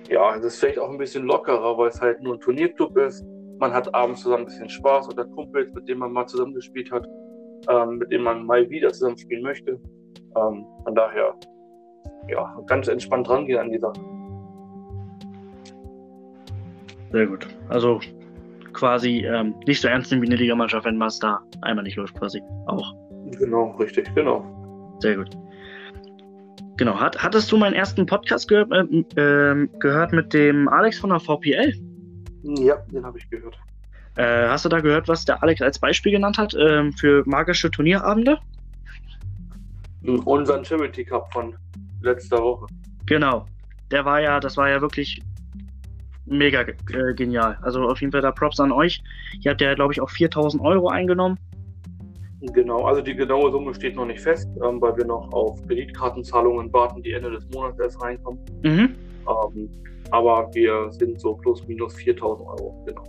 ja, 0.10 0.36
es 0.36 0.44
ist 0.44 0.60
vielleicht 0.60 0.80
auch 0.80 0.90
ein 0.90 0.98
bisschen 0.98 1.26
lockerer, 1.26 1.78
weil 1.78 1.90
es 1.90 2.02
halt 2.02 2.20
nur 2.22 2.34
ein 2.34 2.40
Turnierclub 2.40 2.98
ist. 2.98 3.24
Man 3.60 3.72
hat 3.72 3.94
abends 3.94 4.22
zusammen 4.22 4.44
ein 4.44 4.48
bisschen 4.48 4.70
Spaß 4.70 5.10
oder 5.10 5.26
Kumpels, 5.26 5.72
mit 5.74 5.88
denen 5.88 6.00
man 6.00 6.12
mal 6.12 6.26
zusammen 6.26 6.56
gespielt 6.56 6.92
hat, 6.92 7.08
ähm, 7.70 8.00
mit 8.00 8.12
denen 8.12 8.24
man 8.24 8.44
mal 8.44 8.68
wieder 8.72 8.92
zusammen 8.92 9.20
spielen 9.20 9.44
möchte. 9.44 9.80
Ähm, 10.36 10.66
von 10.84 10.96
daher, 10.96 11.36
ja, 12.28 12.60
ganz 12.66 12.88
entspannt 12.88 13.30
rangehen 13.30 13.60
an 13.60 13.70
die 13.70 13.80
Sache. 13.80 14.15
Sehr 17.16 17.28
gut. 17.28 17.48
Also 17.70 18.02
quasi 18.74 19.26
ähm, 19.26 19.56
nicht 19.66 19.80
so 19.80 19.88
ernst 19.88 20.12
nehmen 20.12 20.24
wie 20.24 20.28
eine 20.28 20.36
Ligamannschaft, 20.36 20.86
wenn 20.86 21.00
was 21.00 21.18
da 21.18 21.40
einmal 21.62 21.84
nicht 21.84 21.96
läuft, 21.96 22.14
quasi. 22.20 22.42
Auch. 22.66 22.94
Genau, 23.40 23.72
richtig, 23.78 24.14
genau. 24.16 24.98
Sehr 25.00 25.16
gut. 25.16 25.30
Genau. 26.76 27.00
Hat, 27.00 27.24
hattest 27.24 27.50
du 27.54 27.58
meinen 27.58 27.72
ersten 27.72 28.06
Podcast 28.06 28.50
ge 28.50 28.66
äh, 28.70 29.22
äh, 29.22 29.68
gehört 29.80 30.12
mit 30.12 30.34
dem 30.34 30.68
Alex 30.68 31.00
von 31.00 31.10
der 31.12 31.22
VPL? 31.22 31.74
Ja, 32.44 32.76
den 32.92 33.06
habe 33.06 33.18
ich 33.18 33.30
gehört. 33.30 33.58
Äh, 34.18 34.50
hast 34.50 34.66
du 34.66 34.70
da 34.70 34.82
gehört, 34.82 35.08
was 35.08 35.24
der 35.24 35.42
Alex 35.42 35.62
als 35.62 35.80
Beispiel 35.80 36.12
genannt 36.12 36.38
hat 36.38 36.54
ähm, 36.60 36.92
für 36.92 37.24
magische 37.26 37.72
Turnierabende? 37.72 38.40
Unseren 40.04 40.66
Charity 40.66 41.06
Cup 41.06 41.32
von 41.32 41.56
letzter 42.02 42.44
Woche. 42.44 42.68
Genau. 43.06 43.46
Der 43.90 44.04
war 44.04 44.20
ja, 44.20 44.42
das 44.42 44.58
war 44.58 44.68
ja 44.68 44.82
wirklich 44.82 45.22
mega 46.26 46.62
äh, 46.62 47.14
genial. 47.16 47.58
Also 47.62 47.82
auf 47.84 48.02
jeden 48.02 48.12
Fall 48.12 48.22
da 48.22 48.32
Props 48.32 48.60
an 48.60 48.72
euch. 48.72 49.02
Ihr 49.42 49.52
habt 49.52 49.62
ja, 49.62 49.74
glaube 49.74 49.94
ich, 49.94 50.02
auch 50.02 50.10
4000 50.10 50.62
Euro 50.64 50.90
eingenommen. 50.90 51.38
Genau, 52.54 52.86
also 52.86 53.02
die 53.02 53.16
genaue 53.16 53.52
Summe 53.52 53.74
steht 53.74 53.96
noch 53.96 54.06
nicht 54.06 54.20
fest, 54.20 54.48
ähm, 54.64 54.80
weil 54.82 54.96
wir 54.98 55.06
noch 55.06 55.32
auf 55.34 55.60
Kreditkartenzahlungen 55.68 56.72
warten, 56.74 57.02
die 57.02 57.14
Ende 57.14 57.32
des 57.32 57.48
Monats 57.50 57.80
erst 57.80 58.02
reinkommen. 58.02 58.40
Mhm. 58.64 58.96
Ähm, 59.28 59.70
aber 60.12 60.50
wir 60.54 60.92
sind 60.92 61.20
so 61.20 61.34
plus 61.34 61.66
minus 61.68 61.96
4000 61.96 62.48
Euro, 62.48 62.84
genau. 62.86 63.04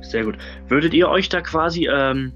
Sehr 0.00 0.24
gut. 0.24 0.38
Würdet 0.68 0.94
ihr 0.94 1.08
euch 1.08 1.28
da 1.28 1.42
quasi 1.42 1.86
ähm, 1.86 2.32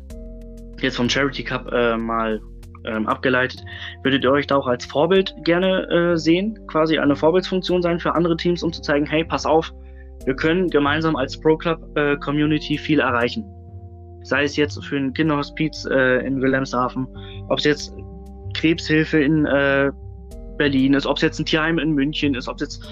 jetzt 0.81 0.97
vom 0.97 1.09
Charity 1.09 1.45
Cup 1.45 1.73
äh, 1.73 1.97
mal 1.97 2.41
ähm, 2.85 3.07
abgeleitet, 3.07 3.65
würdet 4.03 4.25
ihr 4.25 4.31
euch 4.31 4.47
da 4.47 4.57
auch 4.57 4.67
als 4.67 4.85
Vorbild 4.85 5.35
gerne 5.45 5.89
äh, 5.89 6.17
sehen, 6.17 6.59
quasi 6.67 6.99
eine 6.99 7.17
Vorbildsfunktion 7.17 7.83
sein 7.83 8.01
für 8.01 8.15
andere 8.15 8.37
Teams, 8.37 8.63
um 8.63 8.73
zu 8.73 8.83
zeigen, 8.83 9.07
hey, 9.07 9.25
pass 9.25 9.47
auf, 9.47 9.73
wir 10.25 10.35
können 10.35 10.69
gemeinsam 10.69 11.17
als 11.17 11.39
Pro 11.39 11.57
Club 11.57 11.81
äh, 11.97 12.17
Community 12.17 12.79
viel 12.79 13.01
erreichen. 13.01 13.45
Sei 14.23 14.45
es 14.45 14.57
jetzt 14.57 14.85
für 14.85 14.97
ein 14.97 15.13
Kinderhospiz 15.13 15.85
äh, 15.91 16.25
in 16.25 16.41
Wilhelmshaven, 16.41 17.09
ob 17.49 17.59
es 17.59 17.65
jetzt 17.65 17.97
Krebshilfe 18.55 19.21
in 19.21 19.47
äh, 19.47 19.91
Berlin 20.59 20.95
ist, 20.95 21.07
ob 21.07 21.17
es 21.17 21.23
jetzt 21.23 21.41
ein 21.41 21.45
Tierheim 21.45 21.79
in 21.79 21.93
München 21.93 22.35
ist, 22.35 22.49
ob 22.49 22.57
es 22.57 22.63
jetzt 22.63 22.85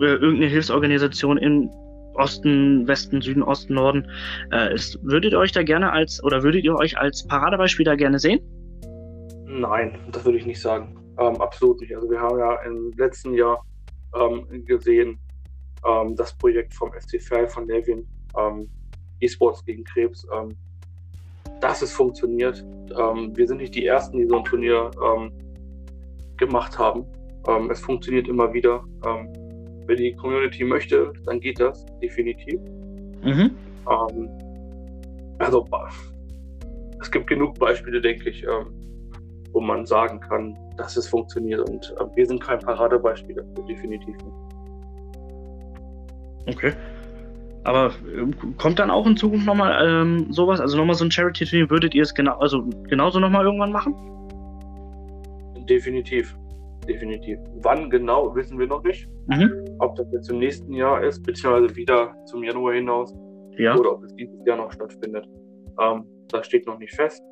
äh, 0.00 0.14
irgendeine 0.14 0.46
Hilfsorganisation 0.46 1.38
in 1.38 1.70
Osten, 2.14 2.88
Westen, 2.88 3.20
Süden, 3.20 3.42
Osten, 3.42 3.74
Norden 3.74 4.10
äh, 4.52 4.74
ist. 4.74 4.98
Würdet 5.02 5.32
ihr 5.32 5.38
euch 5.38 5.52
da 5.52 5.62
gerne 5.62 5.92
als 5.92 6.22
oder 6.24 6.42
würdet 6.42 6.64
ihr 6.64 6.74
euch 6.74 6.98
als 6.98 7.26
Paradebeispiel 7.26 7.84
da 7.84 7.94
gerne 7.94 8.18
sehen? 8.18 8.40
Nein, 9.50 9.98
das 10.12 10.24
würde 10.24 10.38
ich 10.38 10.46
nicht 10.46 10.60
sagen. 10.60 10.96
Ähm, 11.18 11.40
absolut 11.40 11.80
nicht. 11.80 11.94
Also 11.94 12.08
wir 12.08 12.20
haben 12.20 12.38
ja 12.38 12.54
im 12.62 12.92
letzten 12.92 13.34
Jahr 13.34 13.64
ähm, 14.14 14.64
gesehen, 14.64 15.18
ähm, 15.84 16.14
das 16.14 16.36
Projekt 16.36 16.72
vom 16.74 16.92
FC 16.92 17.20
Fair 17.20 17.48
von 17.48 17.66
Levin, 17.66 18.06
ähm, 18.38 18.68
E-Sports 19.20 19.64
gegen 19.64 19.82
Krebs, 19.84 20.26
ähm, 20.32 20.50
dass 21.60 21.82
es 21.82 21.92
funktioniert. 21.92 22.64
Ähm, 22.96 23.36
wir 23.36 23.46
sind 23.46 23.58
nicht 23.58 23.74
die 23.74 23.86
Ersten, 23.86 24.18
die 24.18 24.26
so 24.26 24.38
ein 24.38 24.44
Turnier 24.44 24.90
ähm, 25.04 25.32
gemacht 26.36 26.78
haben. 26.78 27.04
Ähm, 27.48 27.70
es 27.70 27.80
funktioniert 27.80 28.28
immer 28.28 28.52
wieder. 28.52 28.84
Ähm, 29.04 29.32
wenn 29.86 29.96
die 29.96 30.14
Community 30.14 30.62
möchte, 30.62 31.12
dann 31.24 31.40
geht 31.40 31.58
das 31.58 31.84
definitiv. 32.00 32.60
Mhm. 33.22 33.50
Ähm, 33.90 34.28
also 35.38 35.66
es 37.00 37.10
gibt 37.10 37.26
genug 37.26 37.58
Beispiele, 37.58 38.00
denke 38.00 38.30
ich, 38.30 38.46
wo 39.60 39.64
man 39.64 39.84
sagen 39.84 40.20
kann, 40.20 40.56
dass 40.78 40.96
es 40.96 41.06
funktioniert. 41.06 41.68
Und 41.68 41.94
äh, 42.00 42.16
wir 42.16 42.26
sind 42.26 42.42
kein 42.42 42.58
Paradebeispiel 42.60 43.36
dafür, 43.36 43.66
definitiv 43.68 44.16
nicht. 44.16 44.36
Okay. 46.46 46.72
Aber 47.64 47.92
ähm, 48.16 48.34
kommt 48.56 48.78
dann 48.78 48.90
auch 48.90 49.06
in 49.06 49.18
Zukunft 49.18 49.44
nochmal 49.44 49.86
ähm, 49.86 50.32
sowas, 50.32 50.60
also 50.60 50.78
nochmal 50.78 50.94
so 50.94 51.04
ein 51.04 51.10
Charity-Turnier, 51.10 51.68
würdet 51.68 51.94
ihr 51.94 52.02
es 52.02 52.14
genau, 52.14 52.38
also 52.38 52.64
genauso 52.88 53.20
nochmal 53.20 53.44
irgendwann 53.44 53.70
machen? 53.70 53.94
Definitiv. 55.68 56.34
Definitiv. 56.88 57.38
Wann 57.56 57.90
genau, 57.90 58.34
wissen 58.34 58.58
wir 58.58 58.66
noch 58.66 58.82
nicht. 58.82 59.06
Mhm. 59.26 59.52
Ob 59.80 59.94
das 59.96 60.06
jetzt 60.10 60.30
im 60.30 60.38
nächsten 60.38 60.72
Jahr 60.72 61.04
ist, 61.04 61.22
beziehungsweise 61.22 61.76
wieder 61.76 62.14
zum 62.24 62.42
Januar 62.42 62.72
hinaus. 62.72 63.14
Ja. 63.58 63.76
Oder 63.76 63.92
ob 63.92 64.04
es 64.04 64.14
dieses 64.14 64.42
Jahr 64.46 64.56
noch 64.56 64.72
stattfindet. 64.72 65.28
Ähm, 65.78 66.04
das 66.28 66.46
steht 66.46 66.66
noch 66.66 66.78
nicht 66.78 66.94
fest. 66.94 67.22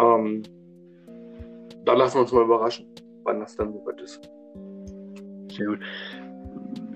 Ähm, 0.00 0.42
da 1.84 1.94
lassen 1.94 2.16
wir 2.16 2.20
uns 2.22 2.32
mal 2.32 2.44
überraschen, 2.44 2.86
wann 3.24 3.40
das 3.40 3.56
dann 3.56 3.72
soweit 3.72 4.00
ist. 4.00 4.30
Sehr 5.52 5.66
gut. 5.66 5.80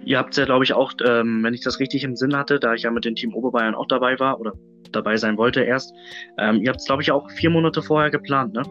Ihr 0.05 0.18
habt 0.18 0.37
ja, 0.37 0.44
glaube 0.44 0.64
ich, 0.64 0.72
auch, 0.72 0.92
ähm, 1.05 1.42
wenn 1.42 1.53
ich 1.53 1.62
das 1.62 1.81
richtig 1.81 2.05
im 2.05 2.14
Sinn 2.14 2.37
hatte, 2.37 2.61
da 2.61 2.75
ich 2.75 2.83
ja 2.83 2.90
mit 2.90 3.05
dem 3.05 3.16
Team 3.16 3.35
Oberbayern 3.35 3.75
auch 3.75 3.87
dabei 3.88 4.18
war 4.20 4.38
oder 4.38 4.53
dabei 4.92 5.16
sein 5.16 5.37
wollte 5.37 5.62
erst, 5.62 5.92
ähm, 6.38 6.62
ihr 6.62 6.68
habt 6.68 6.81
es, 6.81 6.87
glaube 6.87 7.03
ich, 7.03 7.11
auch 7.11 7.29
vier 7.33 7.51
Monate 7.51 7.83
vorher 7.83 8.11
geplant, 8.11 8.55
ne? 8.55 8.62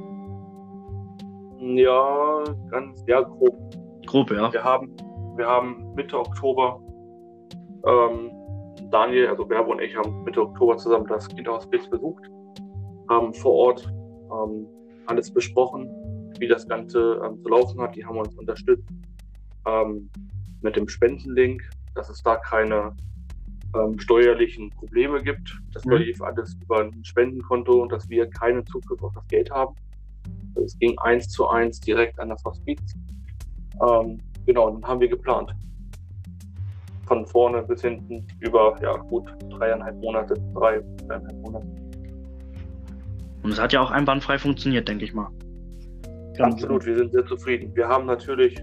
Ja, 1.59 2.43
ganz, 2.69 3.03
ja, 3.07 3.21
grob. 3.21 3.53
Grob, 4.05 4.31
ja. 4.31 4.53
Wir 4.53 4.63
haben, 4.63 4.95
wir 5.35 5.45
haben 5.45 5.93
Mitte 5.95 6.17
Oktober, 6.17 6.81
ähm, 7.85 8.31
Daniel, 8.89 9.27
also 9.27 9.49
Werbe 9.49 9.71
und 9.71 9.81
ich 9.81 9.95
haben 9.95 10.23
Mitte 10.23 10.41
Oktober 10.41 10.77
zusammen 10.77 11.07
das 11.07 11.27
Kinderhospiz 11.27 11.89
besucht, 11.89 12.23
haben 13.09 13.33
vor 13.33 13.53
Ort 13.53 13.93
ähm, 14.31 14.67
alles 15.07 15.33
besprochen, 15.33 15.89
wie 16.39 16.47
das 16.47 16.67
Ganze 16.67 17.21
ähm, 17.25 17.41
zu 17.41 17.49
laufen 17.49 17.81
hat. 17.81 17.95
Die 17.95 18.05
haben 18.05 18.17
uns 18.17 18.33
unterstützt 18.35 18.89
ähm, 19.65 20.09
mit 20.61 20.75
dem 20.75 20.87
Spendenlink, 20.87 21.61
dass 21.93 22.09
es 22.09 22.21
da 22.23 22.37
keine 22.37 22.95
ähm, 23.75 23.99
steuerlichen 23.99 24.69
Probleme 24.71 25.21
gibt. 25.21 25.59
Das 25.73 25.85
mhm. 25.85 25.97
lief 25.97 26.21
alles 26.21 26.57
über 26.61 26.81
ein 26.81 27.03
Spendenkonto 27.03 27.81
und 27.81 27.91
dass 27.91 28.09
wir 28.09 28.29
keinen 28.29 28.65
Zugriff 28.65 29.01
auf 29.03 29.13
das 29.13 29.27
Geld 29.27 29.51
haben. 29.51 29.75
Also 30.55 30.65
es 30.65 30.79
ging 30.79 30.97
eins 30.99 31.27
zu 31.29 31.47
eins 31.47 31.79
direkt 31.79 32.19
an 32.19 32.29
das 32.29 32.43
Hospiz. 32.43 32.81
Ähm, 33.81 34.19
genau, 34.45 34.71
dann 34.71 34.83
haben 34.85 34.99
wir 34.99 35.09
geplant. 35.09 35.53
Von 37.05 37.25
vorne 37.25 37.61
bis 37.63 37.81
hinten 37.81 38.25
über 38.39 38.75
ja 38.81 38.95
gut 38.97 39.27
dreieinhalb 39.49 39.95
Monate, 39.97 40.33
drei, 40.53 40.81
dreieinhalb 41.05 41.37
Monate. 41.41 41.67
Und 43.43 43.51
es 43.51 43.59
hat 43.59 43.73
ja 43.73 43.81
auch 43.81 43.91
einwandfrei 43.91 44.39
funktioniert, 44.39 44.87
denke 44.87 45.05
ich 45.05 45.13
mal. 45.13 45.29
Absolut, 46.39 46.85
wir 46.85 46.97
sind 46.97 47.11
sehr 47.11 47.25
zufrieden. 47.25 47.75
Wir 47.75 47.87
haben 47.87 48.05
natürlich 48.05 48.55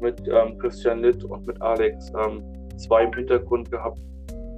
mit 0.00 0.20
ähm, 0.28 0.58
Christian 0.58 1.00
Litt 1.00 1.24
und 1.24 1.46
mit 1.46 1.60
Alex 1.62 2.12
ähm, 2.18 2.42
zwei 2.76 3.04
im 3.04 3.12
Hintergrund 3.12 3.70
gehabt, 3.70 4.00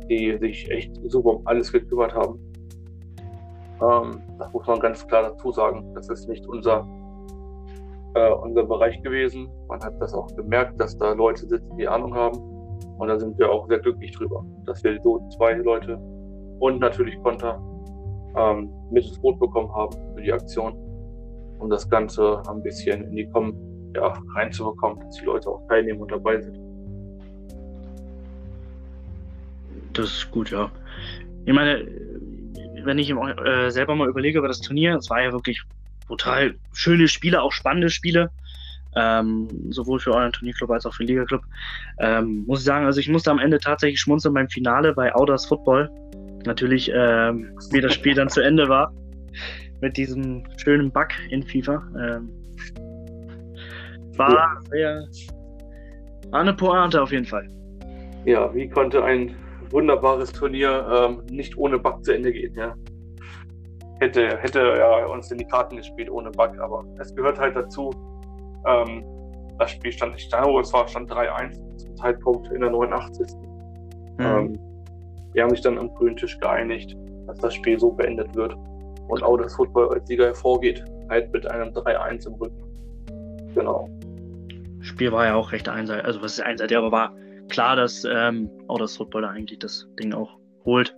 die 0.08 0.36
sich 0.38 0.70
echt 0.70 0.98
super 1.06 1.36
um 1.36 1.46
alles 1.46 1.72
gekümmert 1.72 2.14
haben. 2.14 2.38
Ähm, 3.82 4.22
das 4.38 4.52
muss 4.52 4.66
man 4.66 4.80
ganz 4.80 5.06
klar 5.06 5.30
dazu 5.30 5.52
sagen. 5.52 5.92
Das 5.94 6.08
ist 6.08 6.28
nicht 6.28 6.46
unser, 6.46 6.86
äh, 8.14 8.32
unser 8.32 8.64
Bereich 8.64 9.00
gewesen. 9.02 9.50
Man 9.68 9.80
hat 9.80 10.00
das 10.00 10.14
auch 10.14 10.34
gemerkt, 10.34 10.80
dass 10.80 10.96
da 10.96 11.12
Leute 11.12 11.46
sitzen, 11.46 11.76
die 11.76 11.88
Ahnung 11.88 12.14
haben. 12.14 12.38
Und 12.98 13.08
da 13.08 13.18
sind 13.18 13.38
wir 13.38 13.50
auch 13.50 13.66
sehr 13.68 13.80
glücklich 13.80 14.12
drüber, 14.12 14.44
dass 14.66 14.82
wir 14.84 15.00
so 15.02 15.20
zwei 15.36 15.54
Leute 15.54 15.98
und 16.60 16.80
natürlich 16.80 17.20
Konter 17.22 17.60
ähm, 18.36 18.70
mit 18.90 19.04
ins 19.04 19.18
Boot 19.20 19.38
bekommen 19.40 19.72
haben 19.74 19.96
für 20.14 20.22
die 20.22 20.32
Aktion, 20.32 20.74
um 21.64 21.70
das 21.70 21.88
Ganze 21.88 22.42
ein 22.48 22.62
bisschen 22.62 23.04
in 23.04 23.16
die 23.16 23.26
Kom 23.30 23.54
ja, 23.96 24.12
reinzubekommen, 24.34 25.00
dass 25.00 25.16
die 25.16 25.24
Leute 25.24 25.48
auch 25.48 25.66
teilnehmen 25.68 26.00
und 26.02 26.12
dabei 26.12 26.40
sind. 26.40 26.58
Das 29.94 30.06
ist 30.06 30.30
gut, 30.30 30.50
ja. 30.50 30.70
Ich 31.46 31.54
meine, 31.54 31.86
wenn 32.84 32.98
ich 32.98 33.10
äh, 33.10 33.70
selber 33.70 33.94
mal 33.94 34.08
überlege 34.08 34.38
über 34.38 34.48
das 34.48 34.60
Turnier, 34.60 34.96
es 34.96 35.08
war 35.08 35.22
ja 35.22 35.32
wirklich 35.32 35.62
brutal 36.06 36.54
schöne 36.72 37.08
Spiele, 37.08 37.40
auch 37.40 37.52
spannende 37.52 37.88
Spiele. 37.88 38.30
ähm, 38.96 39.48
sowohl 39.70 39.98
für 39.98 40.12
euren 40.12 40.32
Turnierclub 40.32 40.70
als 40.70 40.86
auch 40.86 40.94
für 40.94 41.04
den 41.04 41.08
Liga-Club. 41.08 41.42
Ähm, 41.98 42.44
muss 42.46 42.60
ich 42.60 42.64
sagen, 42.64 42.86
also 42.86 43.00
ich 43.00 43.08
musste 43.08 43.30
am 43.30 43.38
Ende 43.38 43.58
tatsächlich 43.58 44.00
schmunzeln 44.00 44.34
beim 44.34 44.48
Finale 44.48 44.92
bei 44.94 45.14
Audas 45.14 45.46
Football. 45.46 45.90
Natürlich, 46.46 46.90
ähm, 46.94 47.56
wie 47.70 47.80
das 47.80 47.94
Spiel 47.94 48.14
dann 48.14 48.28
zu 48.28 48.40
Ende 48.40 48.68
war, 48.68 48.92
mit 49.80 49.96
diesem 49.96 50.44
schönen 50.56 50.90
Bug 50.90 51.08
in 51.30 51.42
FIFA. 51.42 51.82
Ähm, 51.98 52.30
war, 54.16 54.60
ja. 54.74 55.00
sehr, 55.02 55.08
war 56.30 56.40
eine 56.40 56.54
Pointe 56.54 57.02
auf 57.02 57.12
jeden 57.12 57.26
Fall. 57.26 57.48
Ja, 58.24 58.54
wie 58.54 58.68
konnte 58.68 59.02
ein 59.04 59.36
wunderbares 59.70 60.32
Turnier 60.32 60.86
ähm, 60.90 61.22
nicht 61.30 61.56
ohne 61.58 61.78
Bug 61.78 62.04
zu 62.04 62.14
Ende 62.14 62.32
gehen, 62.32 62.54
ja? 62.56 62.74
Hätte, 64.00 64.38
hätte 64.38 64.60
ja 64.60 65.06
uns 65.06 65.30
in 65.30 65.38
die 65.38 65.46
Karten 65.46 65.76
gespielt 65.76 66.10
ohne 66.10 66.30
Bug, 66.30 66.58
aber 66.58 66.84
es 66.98 67.14
gehört 67.14 67.38
halt 67.38 67.56
dazu. 67.56 67.90
Ähm, 68.66 69.04
das 69.58 69.70
Spiel 69.70 69.92
stand, 69.92 70.16
ich 70.16 70.28
glaube, 70.28 70.60
es 70.60 70.72
war 70.72 70.88
stand 70.88 71.10
3-1 71.12 71.76
zum 71.76 71.96
Zeitpunkt 71.96 72.48
in 72.52 72.60
der 72.60 72.70
89. 72.70 73.26
Mhm. 74.18 74.24
Ähm, 74.24 74.58
die 75.34 75.42
haben 75.42 75.50
sich 75.50 75.60
dann 75.60 75.78
am 75.78 75.92
grünen 75.94 76.16
Tisch 76.16 76.38
geeinigt, 76.40 76.96
dass 77.26 77.38
das 77.38 77.54
Spiel 77.54 77.78
so 77.78 77.92
beendet 77.92 78.34
wird 78.34 78.56
und 79.08 79.22
auch 79.22 79.36
das 79.36 79.54
Football 79.54 79.88
als 79.90 80.06
Sieger 80.06 80.26
hervorgeht, 80.26 80.84
halt 81.08 81.32
mit 81.32 81.46
einem 81.50 81.68
3-1 81.70 82.26
im 82.26 82.34
Rücken. 82.34 83.54
Genau. 83.54 83.88
Das 84.78 84.88
Spiel 84.88 85.12
war 85.12 85.26
ja 85.26 85.34
auch 85.34 85.52
recht 85.52 85.68
einseitig, 85.68 86.04
also 86.04 86.22
was 86.22 86.32
ist 86.32 86.40
einseitig, 86.40 86.76
aber 86.76 86.92
war 86.92 87.14
klar, 87.48 87.76
dass 87.76 88.04
ähm, 88.04 88.50
auch 88.68 88.78
das 88.78 88.96
Football 88.96 89.22
da 89.22 89.30
eigentlich 89.30 89.58
das 89.58 89.88
Ding 90.00 90.12
auch 90.12 90.38
holt. 90.64 90.94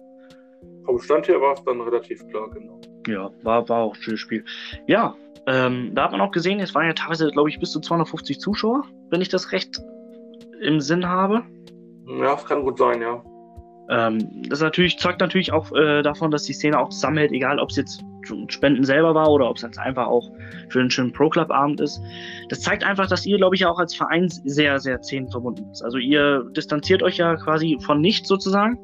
Vom 0.84 0.98
Stand 0.98 1.28
her 1.28 1.40
war 1.40 1.54
es 1.54 1.64
dann 1.64 1.80
relativ 1.80 2.26
klar, 2.28 2.48
genau. 2.50 2.80
Ja, 3.06 3.30
war, 3.42 3.68
war 3.68 3.82
auch 3.82 3.94
ein 3.94 4.02
schönes 4.02 4.20
Spiel. 4.20 4.44
Ja, 4.86 5.14
ähm, 5.46 5.92
da 5.94 6.04
hat 6.04 6.12
man 6.12 6.20
auch 6.20 6.32
gesehen, 6.32 6.58
es 6.60 6.74
waren 6.74 6.86
ja 6.86 6.92
teilweise, 6.92 7.30
glaube 7.30 7.48
ich, 7.48 7.60
bis 7.60 7.70
zu 7.70 7.80
250 7.80 8.40
Zuschauer, 8.40 8.82
wenn 9.10 9.20
ich 9.20 9.28
das 9.28 9.52
recht 9.52 9.80
im 10.60 10.80
Sinn 10.80 11.06
habe. 11.06 11.42
Ja, 12.06 12.34
es 12.34 12.44
kann 12.44 12.62
gut 12.62 12.78
sein, 12.78 13.00
ja. 13.00 13.22
Ähm, 13.88 14.42
das 14.48 14.60
natürlich 14.60 14.98
zeugt 14.98 15.20
natürlich 15.20 15.52
auch 15.52 15.72
äh, 15.72 16.02
davon, 16.02 16.30
dass 16.30 16.44
die 16.44 16.52
Szene 16.52 16.78
auch 16.78 16.88
zusammenhält, 16.88 17.32
egal 17.32 17.58
ob 17.58 17.70
es 17.70 17.76
jetzt 17.76 18.04
Spenden 18.48 18.84
selber 18.84 19.14
war 19.14 19.30
oder 19.30 19.48
ob 19.48 19.56
es 19.56 19.62
jetzt 19.62 19.78
einfach 19.78 20.06
auch 20.06 20.30
für 20.68 20.80
einen 20.80 20.90
schönen 20.90 21.12
Pro-Club-Abend 21.12 21.80
ist. 21.80 22.00
Das 22.48 22.60
zeigt 22.60 22.84
einfach, 22.84 23.06
dass 23.06 23.24
ihr, 23.24 23.36
glaube 23.36 23.54
ich, 23.54 23.64
auch 23.66 23.78
als 23.78 23.94
Verein 23.94 24.28
sehr, 24.28 24.78
sehr 24.80 25.00
zähn 25.00 25.30
verbunden 25.30 25.70
ist. 25.70 25.82
Also 25.82 25.98
ihr 25.98 26.44
distanziert 26.56 27.02
euch 27.02 27.18
ja 27.18 27.36
quasi 27.36 27.78
von 27.84 28.00
nichts 28.00 28.28
sozusagen. 28.28 28.78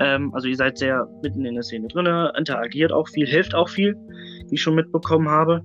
Ähm, 0.00 0.32
also 0.34 0.48
ihr 0.48 0.56
seid 0.56 0.78
sehr 0.78 1.06
mitten 1.22 1.44
in 1.44 1.54
der 1.54 1.62
Szene 1.62 1.88
drin, 1.88 2.06
interagiert 2.36 2.92
auch 2.92 3.08
viel, 3.08 3.26
hilft 3.26 3.54
auch 3.54 3.68
viel, 3.68 3.96
wie 4.48 4.54
ich 4.54 4.62
schon 4.62 4.74
mitbekommen 4.74 5.28
habe. 5.28 5.62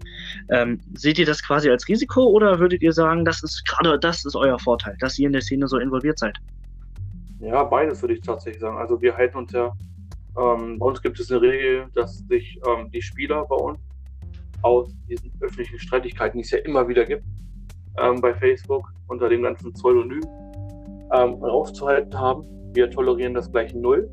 Ähm, 0.49 0.79
seht 0.93 1.19
ihr 1.19 1.25
das 1.25 1.43
quasi 1.43 1.69
als 1.69 1.87
Risiko 1.87 2.25
oder 2.25 2.59
würdet 2.59 2.81
ihr 2.81 2.93
sagen, 2.93 3.25
das 3.25 3.43
ist 3.43 3.65
gerade 3.67 3.97
das 3.99 4.25
ist 4.25 4.35
euer 4.35 4.59
Vorteil, 4.59 4.97
dass 4.99 5.17
ihr 5.19 5.27
in 5.27 5.33
der 5.33 5.41
Szene 5.41 5.67
so 5.67 5.77
involviert 5.77 6.19
seid? 6.19 6.37
Ja, 7.43 7.61
beides 7.65 8.01
würde 8.01 8.13
ich 8.13 8.21
tatsächlich 8.21 8.61
sagen. 8.61 8.77
Also 8.77 9.01
wir 9.01 9.17
halten 9.17 9.37
uns 9.37 9.51
ja, 9.51 9.73
ähm, 10.39 10.79
bei 10.79 10.85
uns 10.85 11.01
gibt 11.01 11.19
es 11.19 11.29
eine 11.29 11.41
Regel, 11.41 11.87
dass 11.93 12.19
sich 12.19 12.57
ähm, 12.65 12.89
die 12.89 13.01
Spieler 13.01 13.45
bei 13.45 13.55
uns 13.57 13.79
aus 14.61 14.95
diesen 15.09 15.29
öffentlichen 15.41 15.77
Streitigkeiten, 15.77 16.37
die 16.37 16.43
es 16.45 16.51
ja 16.51 16.59
immer 16.59 16.87
wieder 16.87 17.03
gibt, 17.03 17.25
ähm, 17.99 18.21
bei 18.21 18.33
Facebook 18.33 18.93
unter 19.07 19.27
dem 19.27 19.43
ganzen 19.43 19.73
Pseudonym 19.73 20.23
ähm, 21.11 21.43
aufzuhalten 21.43 22.17
haben. 22.17 22.45
Wir 22.73 22.89
tolerieren 22.89 23.33
das 23.33 23.51
gleich 23.51 23.73
null. 23.73 24.09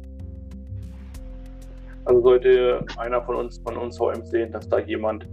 Also 2.07 2.21
sollte 2.23 2.85
einer 2.97 3.23
von 3.23 3.37
uns 3.37 3.59
von 3.59 3.77
uns 3.77 3.97
VM 3.97 4.25
sehen, 4.27 4.51
dass 4.51 4.69
da 4.69 4.81
jemand 4.81 5.29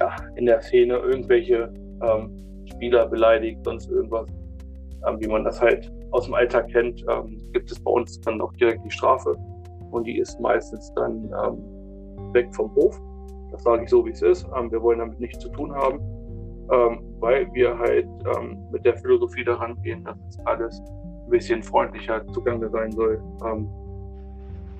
ja, 0.00 0.16
in 0.36 0.46
der 0.46 0.62
Szene 0.62 0.96
irgendwelche 0.96 1.74
ähm, 2.00 2.64
Spieler 2.64 3.06
beleidigt, 3.06 3.62
sonst 3.64 3.90
irgendwas, 3.90 4.30
ähm, 5.06 5.20
wie 5.20 5.26
man 5.26 5.44
das 5.44 5.60
halt 5.60 5.92
aus 6.10 6.24
dem 6.24 6.34
Alltag 6.34 6.68
kennt, 6.68 7.04
ähm, 7.08 7.40
gibt 7.52 7.70
es 7.70 7.80
bei 7.80 7.90
uns 7.90 8.20
dann 8.20 8.40
auch 8.40 8.52
direkt 8.54 8.84
die 8.84 8.90
Strafe. 8.90 9.36
Und 9.90 10.04
die 10.06 10.18
ist 10.18 10.38
meistens 10.40 10.92
dann 10.94 11.30
ähm, 11.44 12.32
weg 12.32 12.54
vom 12.54 12.74
Hof. 12.74 13.00
Das 13.50 13.62
sage 13.62 13.84
ich 13.84 13.90
so, 13.90 14.04
wie 14.04 14.10
es 14.10 14.22
ist. 14.22 14.46
Ähm, 14.56 14.70
wir 14.70 14.82
wollen 14.82 14.98
damit 14.98 15.20
nichts 15.20 15.38
zu 15.38 15.48
tun 15.50 15.74
haben, 15.74 16.00
ähm, 16.72 17.00
weil 17.20 17.52
wir 17.52 17.78
halt 17.78 18.06
ähm, 18.36 18.58
mit 18.70 18.84
der 18.84 18.96
Philosophie 18.96 19.44
daran 19.44 19.80
gehen, 19.82 20.04
dass 20.04 20.18
es 20.28 20.38
alles 20.46 20.80
ein 20.80 21.30
bisschen 21.30 21.62
freundlicher 21.62 22.26
zugange 22.28 22.68
sein 22.70 22.92
soll. 22.92 23.20
Ähm, 23.44 23.68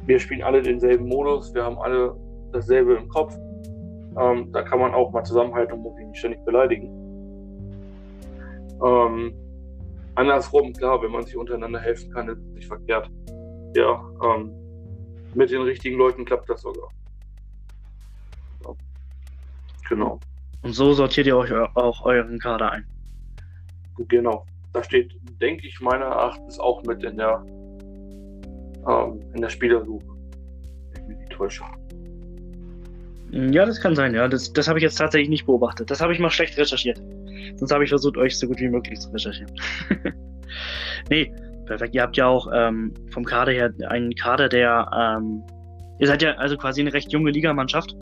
wir 0.06 0.18
spielen 0.18 0.42
alle 0.42 0.62
denselben 0.62 1.06
Modus, 1.06 1.54
wir 1.54 1.64
haben 1.64 1.78
alle 1.78 2.14
dasselbe 2.52 2.94
im 2.94 3.08
Kopf. 3.08 3.36
da 4.14 4.62
kann 4.62 4.80
man 4.80 4.94
auch 4.94 5.12
mal 5.12 5.22
zusammenhalten 5.22 5.74
und 5.74 5.82
muss 5.82 5.94
sich 5.96 6.06
nicht 6.06 6.18
ständig 6.18 6.42
beleidigen. 6.46 6.88
Ähm, 8.82 9.34
andersrum, 10.18 10.72
klar, 10.72 11.00
wenn 11.02 11.12
man 11.12 11.24
sich 11.24 11.36
untereinander 11.36 11.80
helfen 11.80 12.10
kann, 12.12 12.28
ist 12.28 12.38
es 12.38 12.52
nicht 12.52 12.66
verkehrt. 12.66 13.08
Ja, 13.74 14.02
ähm, 14.24 14.52
mit 15.34 15.50
den 15.50 15.62
richtigen 15.62 15.96
Leuten 15.96 16.24
klappt 16.24 16.48
das 16.50 16.62
sogar. 16.62 16.90
Ja. 18.64 18.74
Genau. 19.88 20.18
Und 20.62 20.72
so 20.72 20.92
sortiert 20.92 21.26
ihr 21.26 21.36
euch 21.36 21.52
auch 21.52 22.04
euren 22.04 22.38
Kader 22.38 22.72
ein. 22.72 22.86
Genau. 24.08 24.44
Da 24.72 24.82
steht, 24.82 25.14
denke 25.40 25.66
ich, 25.66 25.80
meiner 25.80 26.06
Erachtens 26.06 26.58
auch 26.58 26.82
mit 26.82 27.02
in 27.04 27.16
der, 27.16 27.44
ähm, 28.88 29.20
in 29.34 29.40
der 29.40 29.48
Spielersuche. 29.48 30.04
Ich 30.94 31.02
mich 31.06 31.18
nicht 31.18 31.32
täusche. 31.32 31.64
Ja, 33.30 33.66
das 33.66 33.80
kann 33.80 33.94
sein, 33.94 34.14
ja. 34.14 34.26
Das, 34.26 34.52
das 34.52 34.68
habe 34.68 34.78
ich 34.78 34.82
jetzt 34.82 34.96
tatsächlich 34.96 35.28
nicht 35.28 35.46
beobachtet. 35.46 35.90
Das 35.90 36.00
habe 36.00 36.12
ich 36.12 36.18
mal 36.18 36.30
schlecht 36.30 36.56
recherchiert. 36.58 37.00
Sonst 37.56 37.72
habe 37.72 37.84
ich 37.84 37.90
versucht, 37.90 38.16
euch 38.16 38.38
so 38.38 38.46
gut 38.46 38.60
wie 38.60 38.68
möglich 38.68 38.98
zu 39.00 39.10
recherchieren. 39.10 39.52
nee, 41.10 41.32
perfekt. 41.66 41.94
Ihr 41.94 42.02
habt 42.02 42.16
ja 42.16 42.26
auch 42.26 42.48
ähm, 42.54 42.94
vom 43.10 43.24
Kader 43.24 43.52
her 43.52 43.72
einen 43.88 44.14
Kader, 44.14 44.48
der. 44.48 44.88
Ähm, 44.96 45.42
ihr 45.98 46.06
seid 46.06 46.22
ja 46.22 46.32
also 46.34 46.56
quasi 46.56 46.80
eine 46.80 46.92
recht 46.92 47.12
junge 47.12 47.30
Ligamannschaft. 47.30 47.96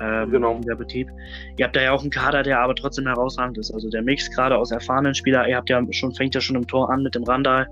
Ähm, 0.00 0.30
genau. 0.30 0.58
Der 0.66 0.74
Betrieb. 0.74 1.08
Ihr 1.56 1.64
habt 1.64 1.76
da 1.76 1.82
ja 1.82 1.92
auch 1.92 2.00
einen 2.00 2.10
Kader, 2.10 2.42
der 2.42 2.60
aber 2.60 2.74
trotzdem 2.74 3.06
herausragend 3.06 3.58
ist. 3.58 3.72
Also 3.72 3.88
der 3.88 4.02
Mix 4.02 4.30
gerade 4.30 4.56
aus 4.56 4.72
erfahrenen 4.72 5.14
Spielern. 5.14 5.48
Ihr 5.48 5.56
habt 5.56 5.70
ja 5.70 5.80
schon, 5.90 6.12
fängt 6.14 6.34
ja 6.34 6.40
schon 6.40 6.56
im 6.56 6.66
Tor 6.66 6.90
an 6.90 7.02
mit 7.02 7.14
dem 7.14 7.22
Randall. 7.24 7.68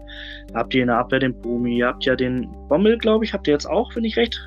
Habt 0.55 0.75
ihr 0.75 0.83
in 0.83 0.89
der 0.89 0.99
Abwehr 0.99 1.19
den 1.19 1.35
Bumi. 1.41 1.79
Ihr 1.79 1.89
habt 1.89 2.05
ja 2.05 2.15
den 2.15 2.49
Bommel, 2.69 2.99
glaube 2.99 3.25
ich. 3.25 3.33
Habt 3.33 3.49
ihr 3.49 3.55
jetzt 3.55 3.67
auch, 3.67 3.95
wenn 3.97 4.05
ich 4.05 4.17
recht? 4.17 4.39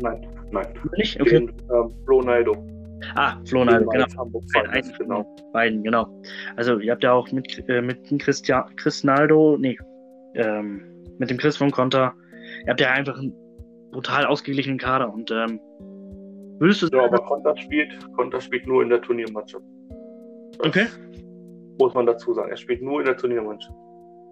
Nein, 0.00 0.26
nein. 0.50 0.66
Nicht? 0.96 1.20
Okay. 1.20 1.46
Den, 1.46 1.52
ähm. 1.70 2.79
Ah, 3.14 3.36
Flonal, 3.44 3.84
genau. 3.84 4.06
Hamburg 4.16 4.44
ein, 4.54 4.92
genau. 4.98 5.36
Beiden, 5.52 5.82
genau. 5.82 6.06
Also 6.56 6.78
ihr 6.78 6.92
habt 6.92 7.02
ja 7.02 7.12
auch 7.12 7.30
mit, 7.32 7.64
äh, 7.68 7.80
mit 7.80 7.98
Christian, 8.20 8.64
Naldo, 9.02 9.56
nee, 9.58 9.78
ähm, 10.34 10.82
mit 11.18 11.30
dem 11.30 11.38
Chris 11.38 11.56
von 11.56 11.70
Konter, 11.70 12.14
ihr 12.64 12.70
habt 12.70 12.80
ja 12.80 12.90
einfach 12.90 13.18
einen 13.18 13.34
brutal 13.90 14.26
ausgeglichenen 14.26 14.78
Kader 14.78 15.12
und 15.12 15.30
ähm, 15.30 15.60
würdest 16.58 16.82
du 16.82 16.88
Ja, 16.92 17.04
aber 17.04 17.18
Konter 17.18 17.56
spielt, 17.56 17.92
Konter 18.16 18.40
spielt 18.40 18.66
nur 18.66 18.82
in 18.82 18.90
der 18.90 19.00
Turniermannschaft. 19.00 19.64
Das 20.58 20.66
okay. 20.66 20.86
Muss 21.78 21.94
man 21.94 22.06
dazu 22.06 22.34
sagen. 22.34 22.50
Er 22.50 22.56
spielt 22.56 22.82
nur 22.82 23.00
in 23.00 23.06
der 23.06 23.16
Turniermannschaft. 23.16 23.74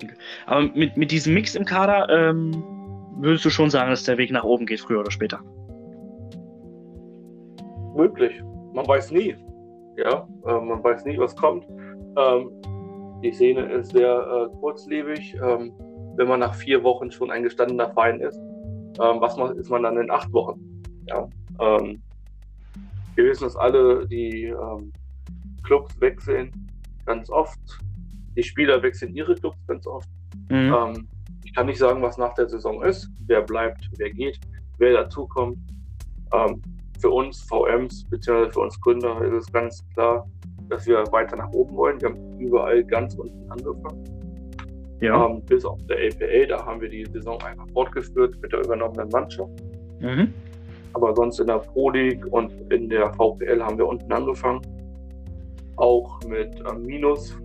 Okay. 0.02 0.14
Aber 0.46 0.62
mit, 0.74 0.96
mit 0.96 1.11
diesem 1.11 1.35
Mix 1.35 1.54
im 1.54 1.64
Kader, 1.64 2.09
ähm, 2.11 2.62
würdest 3.16 3.44
du 3.44 3.50
schon 3.50 3.70
sagen, 3.70 3.90
dass 3.90 4.04
der 4.04 4.18
Weg 4.18 4.31
nach 4.31 4.44
oben 4.44 4.66
geht, 4.66 4.81
früher 4.81 5.00
oder 5.00 5.11
später? 5.11 5.40
Möglich 7.96 8.40
man 8.72 8.87
weiß 8.87 9.11
nie. 9.11 9.37
Ja, 9.96 10.26
äh, 10.46 10.61
man 10.61 10.83
weiß 10.83 11.04
nie, 11.04 11.18
was 11.18 11.35
kommt. 11.35 11.66
Ähm, 12.16 12.50
die 13.22 13.33
Szene 13.33 13.62
ist 13.72 13.92
sehr 13.92 14.12
äh, 14.12 14.57
kurzlebig. 14.59 15.35
Ähm, 15.42 15.72
wenn 16.16 16.28
man 16.28 16.40
nach 16.40 16.54
vier 16.54 16.83
Wochen 16.83 17.11
schon 17.11 17.31
ein 17.31 17.42
gestandener 17.42 17.90
Verein 17.90 18.20
ist, 18.20 18.38
ähm, 19.00 19.20
was 19.20 19.37
man, 19.37 19.57
ist 19.57 19.70
man 19.70 19.83
dann 19.83 19.96
in 19.98 20.11
acht 20.11 20.33
Wochen? 20.33 20.83
Ja, 21.07 21.28
ähm, 21.61 22.02
wir 23.14 23.24
wissen 23.24 23.46
es 23.46 23.57
alle, 23.57 24.07
die 24.07 24.44
ähm, 24.44 24.92
Clubs 25.62 26.00
wechseln 26.00 26.50
ganz 27.07 27.31
oft. 27.31 27.59
Die 28.37 28.42
Spieler 28.42 28.83
wechseln 28.83 29.14
ihre 29.14 29.35
Clubs 29.35 29.59
ganz 29.66 29.87
oft. 29.87 30.09
Mhm. 30.50 31.09
Ich 31.44 31.54
kann 31.54 31.66
nicht 31.66 31.78
sagen, 31.78 32.02
was 32.02 32.18
nach 32.18 32.35
der 32.35 32.48
Saison 32.48 32.83
ist, 32.83 33.11
wer 33.26 33.42
bleibt, 33.42 33.90
wer 33.96 34.11
geht, 34.11 34.38
wer 34.78 34.92
dazukommt. 34.92 35.59
Ähm, 36.33 36.62
für 36.98 37.11
uns 37.11 37.42
VMs 37.42 38.04
bzw. 38.11 38.50
für 38.50 38.61
uns 38.61 38.80
Gründer 38.80 39.20
ist 39.22 39.46
es 39.46 39.52
ganz 39.52 39.84
klar, 39.94 40.26
dass 40.68 40.87
wir 40.87 41.04
weiter 41.12 41.37
nach 41.37 41.50
oben 41.52 41.76
wollen. 41.76 42.00
Wir 42.00 42.11
haben 42.11 42.38
überall 42.38 42.84
ganz 42.84 43.14
unten 43.14 43.50
angefangen. 43.50 44.04
Ja. 45.00 45.26
Ähm, 45.26 45.42
bis 45.42 45.64
auf 45.64 45.78
der 45.88 45.96
APA, 45.96 46.46
da 46.48 46.66
haben 46.66 46.80
wir 46.80 46.88
die 46.88 47.04
Saison 47.06 47.40
einfach 47.42 47.66
fortgeführt 47.72 48.37
mit 48.42 48.52
der 48.52 48.61
übernommenen 48.64 49.08
Mannschaft. 49.11 49.52
Mhm. 50.00 50.32
Aber 50.94 51.14
sonst 51.14 51.38
in 51.38 51.46
der 51.46 51.58
Pro 51.58 51.90
League 51.90 52.26
und 52.32 52.52
in 52.72 52.88
der 52.88 53.12
VPL 53.14 53.62
haben 53.62 53.78
wir 53.78 53.87
unten 53.87 54.12
angefangen. 54.12 54.61
Auch 55.76 56.20
mit 56.26 56.61
ähm, 56.68 56.82
Minus 56.84 57.37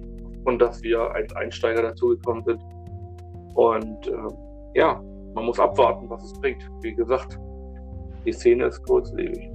und 0.45 0.59
dass 0.59 0.81
wir 0.81 0.99
als 1.13 1.35
Einsteiger 1.35 1.83
dazugekommen 1.83 2.43
sind. 2.43 2.61
Und 3.53 4.07
äh, 4.07 4.79
ja, 4.79 5.01
man 5.35 5.45
muss 5.45 5.59
abwarten, 5.59 6.09
was 6.09 6.23
es 6.23 6.33
bringt. 6.33 6.67
Wie 6.81 6.93
gesagt, 6.93 7.37
die 8.25 8.33
Szene 8.33 8.65
ist 8.65 8.81
kurzlebig. 8.83 9.49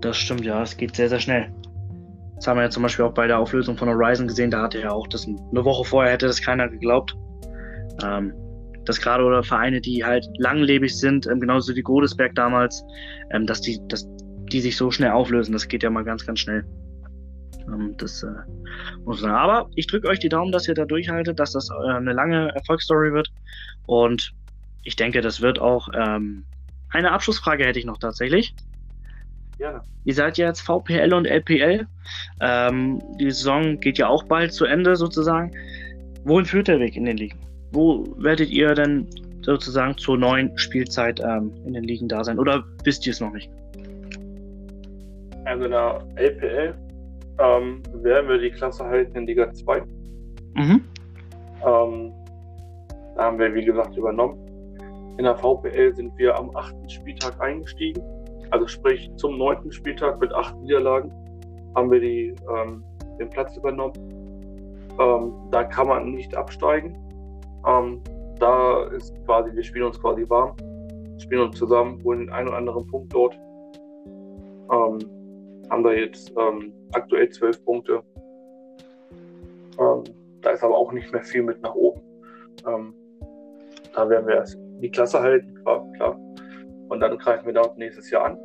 Das 0.00 0.16
stimmt, 0.16 0.44
ja, 0.44 0.62
es 0.62 0.76
geht 0.76 0.94
sehr, 0.94 1.08
sehr 1.08 1.20
schnell. 1.20 1.50
Das 2.36 2.46
haben 2.46 2.56
wir 2.56 2.64
ja 2.64 2.70
zum 2.70 2.84
Beispiel 2.84 3.04
auch 3.04 3.14
bei 3.14 3.26
der 3.26 3.38
Auflösung 3.38 3.76
von 3.76 3.88
Horizon 3.88 4.28
gesehen. 4.28 4.50
Da 4.50 4.62
hatte 4.62 4.80
er 4.80 4.94
auch 4.94 5.08
das 5.08 5.26
eine 5.26 5.64
Woche 5.64 5.84
vorher 5.84 6.12
hätte 6.12 6.26
das 6.26 6.40
keiner 6.40 6.68
geglaubt. 6.68 7.16
Ähm, 8.04 8.32
dass 8.84 9.00
gerade 9.00 9.24
oder 9.24 9.42
Vereine, 9.42 9.80
die 9.80 10.04
halt 10.04 10.26
langlebig 10.38 10.96
sind, 10.96 11.26
ähm, 11.26 11.40
genauso 11.40 11.74
wie 11.74 11.82
Godesberg 11.82 12.34
damals, 12.34 12.84
ähm, 13.32 13.44
dass 13.44 13.60
die, 13.60 13.80
dass 13.88 14.08
die 14.52 14.60
sich 14.60 14.76
so 14.76 14.90
schnell 14.90 15.10
auflösen. 15.10 15.52
Das 15.52 15.68
geht 15.68 15.82
ja 15.82 15.90
mal 15.90 16.04
ganz, 16.04 16.24
ganz 16.24 16.38
schnell. 16.40 16.64
Ähm, 17.66 17.94
das 17.98 18.22
äh, 18.22 18.28
muss 19.04 19.20
man. 19.20 19.32
Aber 19.32 19.68
ich 19.74 19.86
drücke 19.88 20.08
euch 20.08 20.20
die 20.20 20.28
Daumen, 20.28 20.52
dass 20.52 20.68
ihr 20.68 20.74
da 20.74 20.84
durchhaltet, 20.84 21.38
dass 21.38 21.52
das 21.52 21.68
äh, 21.70 21.90
eine 21.90 22.12
lange 22.12 22.54
Erfolgsstory 22.54 23.12
wird. 23.12 23.28
Und 23.86 24.32
ich 24.84 24.96
denke, 24.96 25.20
das 25.20 25.42
wird 25.42 25.60
auch 25.60 25.88
ähm, 25.92 26.44
eine 26.90 27.12
Abschlussfrage 27.12 27.64
hätte 27.64 27.78
ich 27.78 27.84
noch 27.84 27.98
tatsächlich. 27.98 28.54
Ja. 29.58 29.82
Ihr 30.04 30.14
seid 30.14 30.38
ja 30.38 30.46
jetzt 30.46 30.60
VPL 30.60 31.12
und 31.12 31.26
LPL. 31.26 31.86
Ähm, 32.40 33.02
die 33.18 33.30
Saison 33.30 33.78
geht 33.80 33.98
ja 33.98 34.08
auch 34.08 34.22
bald 34.22 34.52
zu 34.52 34.64
Ende 34.64 34.96
sozusagen. 34.96 35.50
Wohin 36.24 36.46
führt 36.46 36.68
der 36.68 36.78
Weg 36.78 36.96
in 36.96 37.04
den 37.04 37.16
Ligen? 37.16 37.38
Wo 37.72 38.06
werdet 38.18 38.50
ihr 38.50 38.74
denn 38.74 39.06
sozusagen 39.42 39.96
zur 39.98 40.16
neuen 40.16 40.56
Spielzeit 40.56 41.20
ähm, 41.20 41.52
in 41.66 41.74
den 41.74 41.84
Ligen 41.84 42.08
da 42.08 42.22
sein? 42.22 42.38
Oder 42.38 42.64
wisst 42.84 43.06
ihr 43.06 43.12
es 43.12 43.20
noch 43.20 43.32
nicht? 43.32 43.50
Also 45.44 45.64
in 45.64 45.70
der 45.70 46.04
LPL 46.16 46.74
ähm, 47.38 47.82
werden 47.94 48.28
wir 48.28 48.38
die 48.38 48.50
Klasse 48.50 48.84
halten 48.84 49.16
in 49.16 49.26
Liga 49.26 49.52
2. 49.52 49.80
Mhm. 50.54 50.84
Ähm, 51.66 52.12
da 53.16 53.22
haben 53.24 53.38
wir, 53.38 53.52
wie 53.54 53.64
gesagt, 53.64 53.96
übernommen. 53.96 54.38
In 55.18 55.24
der 55.24 55.36
VPL 55.36 55.94
sind 55.96 56.16
wir 56.16 56.36
am 56.36 56.54
achten 56.54 56.88
Spieltag 56.88 57.40
eingestiegen. 57.40 58.00
Also 58.50 58.68
sprich 58.68 59.10
zum 59.16 59.36
neunten 59.36 59.72
Spieltag 59.72 60.20
mit 60.20 60.32
acht 60.32 60.56
Niederlagen 60.58 61.12
haben 61.74 61.90
wir 61.90 62.00
die, 62.00 62.34
ähm, 62.56 62.84
den 63.18 63.28
Platz 63.28 63.56
übernommen. 63.56 63.92
Ähm, 64.98 65.32
da 65.50 65.64
kann 65.64 65.88
man 65.88 66.12
nicht 66.12 66.36
absteigen. 66.36 66.96
Ähm, 67.66 68.00
da 68.38 68.84
ist 68.90 69.12
quasi, 69.26 69.52
wir 69.52 69.62
spielen 69.64 69.86
uns 69.86 70.00
quasi 70.00 70.28
warm, 70.30 70.54
spielen 71.18 71.42
uns 71.42 71.58
zusammen, 71.58 72.02
holen 72.04 72.20
den 72.20 72.30
einen 72.30 72.48
oder 72.48 72.58
anderen 72.58 72.86
Punkt 72.86 73.12
dort. 73.12 73.34
Ähm, 74.70 74.98
haben 75.68 75.82
da 75.82 75.92
jetzt 75.92 76.32
ähm, 76.38 76.72
aktuell 76.92 77.28
zwölf 77.30 77.62
Punkte. 77.64 78.04
Ähm, 79.80 80.04
da 80.42 80.50
ist 80.50 80.62
aber 80.62 80.76
auch 80.76 80.92
nicht 80.92 81.12
mehr 81.12 81.22
viel 81.22 81.42
mit 81.42 81.60
nach 81.60 81.74
oben. 81.74 82.00
Da 83.94 84.08
werden 84.08 84.26
wir 84.26 84.34
erst 84.34 84.58
die 84.80 84.90
Klasse 84.90 85.20
halten, 85.20 85.54
klar, 85.62 85.84
klar. 85.96 86.18
Und 86.88 87.00
dann 87.00 87.18
greifen 87.18 87.46
wir 87.46 87.54
dort 87.54 87.76
nächstes 87.78 88.10
Jahr 88.10 88.26
an. 88.26 88.38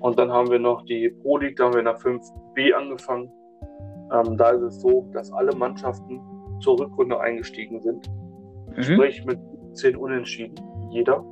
Und 0.00 0.18
dann 0.18 0.30
haben 0.30 0.50
wir 0.50 0.58
noch 0.58 0.84
die 0.84 1.08
Pro 1.08 1.38
League, 1.38 1.56
da 1.56 1.64
haben 1.64 1.72
wir 1.72 1.80
in 1.80 1.86
der 1.86 1.96
5b 1.96 2.72
angefangen. 2.72 3.32
Ähm, 4.12 4.36
da 4.36 4.50
ist 4.50 4.62
es 4.62 4.80
so, 4.80 5.08
dass 5.12 5.32
alle 5.32 5.54
Mannschaften 5.56 6.20
zur 6.60 6.78
Rückrunde 6.78 7.20
eingestiegen 7.20 7.80
sind. 7.80 8.08
Mhm. 8.76 8.82
Sprich 8.82 9.24
mit 9.24 9.38
10 9.74 9.96
Unentschieden, 9.96 10.54
jeder. 10.90 11.24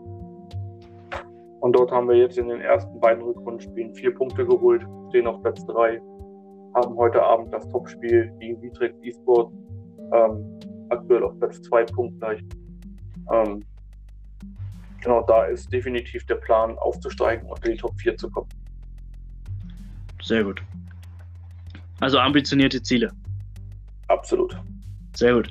Und 1.60 1.74
dort 1.74 1.90
haben 1.90 2.08
wir 2.08 2.16
jetzt 2.16 2.38
in 2.38 2.48
den 2.48 2.60
ersten 2.60 3.00
beiden 3.00 3.22
Rückrundenspielen 3.22 3.94
vier 3.94 4.14
Punkte 4.14 4.44
geholt, 4.44 4.86
stehen 5.08 5.26
auf 5.26 5.40
Platz 5.42 5.64
3, 5.66 6.00
haben 6.74 6.96
heute 6.96 7.22
Abend 7.22 7.52
das 7.52 7.68
Topspiel 7.70 8.30
gegen 8.38 8.60
Vitrex 8.60 8.94
eSport, 9.02 9.52
ähm, 10.12 10.44
aktuell 10.90 11.24
auf 11.24 11.38
Platz 11.38 11.60
2 11.62 11.84
punktgleich. 11.84 12.44
Ähm, 13.32 13.64
genau, 15.02 15.22
da 15.26 15.44
ist 15.44 15.72
definitiv 15.72 16.24
der 16.26 16.36
Plan, 16.36 16.76
aufzusteigen 16.78 17.48
und 17.48 17.64
in 17.64 17.72
die 17.72 17.78
Top 17.78 17.98
4 18.00 18.16
zu 18.16 18.30
kommen. 18.30 18.48
Sehr 20.22 20.44
gut. 20.44 20.62
Also 22.00 22.18
ambitionierte 22.18 22.82
Ziele. 22.82 23.12
Absolut. 24.08 24.56
Sehr 25.14 25.34
gut. 25.34 25.50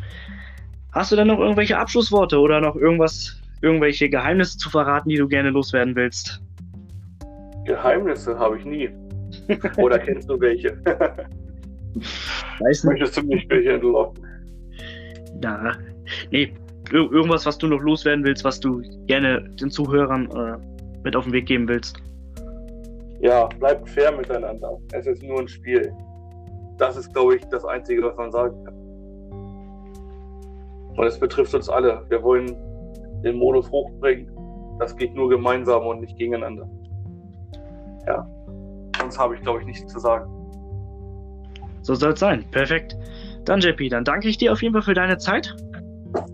Hast 0.92 1.12
du 1.12 1.16
denn 1.16 1.28
noch 1.28 1.40
irgendwelche 1.40 1.78
Abschlussworte 1.78 2.40
oder 2.40 2.62
noch 2.62 2.76
irgendwas, 2.76 3.42
irgendwelche 3.62 4.10
Geheimnisse 4.10 4.58
zu 4.58 4.70
verraten, 4.70 5.10
die 5.10 5.18
du 5.18 5.28
gerne 5.28 5.50
loswerden 5.50 5.96
willst? 5.96 6.42
Geheimnisse 7.66 8.38
habe 8.38 8.58
ich 8.58 8.66
nie. 8.66 8.90
Oder 9.78 10.00
kennst 10.00 10.30
du 10.30 10.40
welche? 10.40 10.78
Weiß 12.60 12.84
nicht. 12.84 12.86
Möchtest 12.86 13.18
du 13.18 13.24
mich 13.24 13.46
welche 13.50 13.74
entlocken? 13.74 14.24
Na, 15.42 15.78
nee, 16.32 16.54
irgendwas, 16.92 17.46
was 17.46 17.58
du 17.58 17.68
noch 17.68 17.82
loswerden 17.82 18.24
willst, 18.24 18.44
was 18.44 18.60
du 18.60 18.82
gerne 19.08 19.42
den 19.62 19.70
Zuhörern 19.70 20.30
äh, 20.32 20.58
mit 21.04 21.16
auf 21.16 21.24
den 21.24 21.34
Weg 21.34 21.46
geben 21.48 21.68
willst. 21.68 21.98
Ja, 23.20 23.46
bleibt 23.46 23.90
fair 23.90 24.12
miteinander. 24.12 24.78
Es 24.92 25.08
ist 25.08 25.24
nur 25.24 25.40
ein 25.40 25.48
Spiel. 25.48 25.94
Das 26.78 26.98
ist, 26.98 27.14
glaube 27.14 27.38
ich, 27.38 27.46
das 27.46 27.64
Einzige, 27.66 28.04
was 28.04 28.18
man 28.18 28.32
sagen 28.32 28.64
kann. 28.66 28.76
Und 30.98 31.06
es 31.06 31.20
betrifft 31.20 31.54
uns 31.54 31.70
alle. 31.70 32.06
Wir 32.10 32.22
wollen 32.22 32.56
den 33.24 33.38
Modus 33.38 33.70
hochbringen. 33.72 34.30
Das 34.80 34.96
geht 34.96 35.16
nur 35.16 35.30
gemeinsam 35.30 35.86
und 35.88 36.02
nicht 36.02 36.18
gegeneinander. 36.18 36.70
Ja. 38.08 38.28
Sonst 39.00 39.18
habe 39.18 39.36
ich, 39.36 39.42
glaube 39.42 39.62
ich, 39.62 39.66
nichts 39.66 39.92
zu 39.92 40.00
sagen. 40.00 40.30
So 41.82 41.96
soll 41.96 42.14
es 42.14 42.20
sein. 42.20 42.44
Perfekt. 42.52 42.98
Dann, 43.46 43.60
JP, 43.60 43.90
dann 43.90 44.04
danke 44.04 44.28
ich 44.28 44.38
dir 44.38 44.52
auf 44.52 44.62
jeden 44.62 44.74
Fall 44.74 44.82
für 44.82 44.94
deine 44.94 45.18
Zeit. 45.18 45.56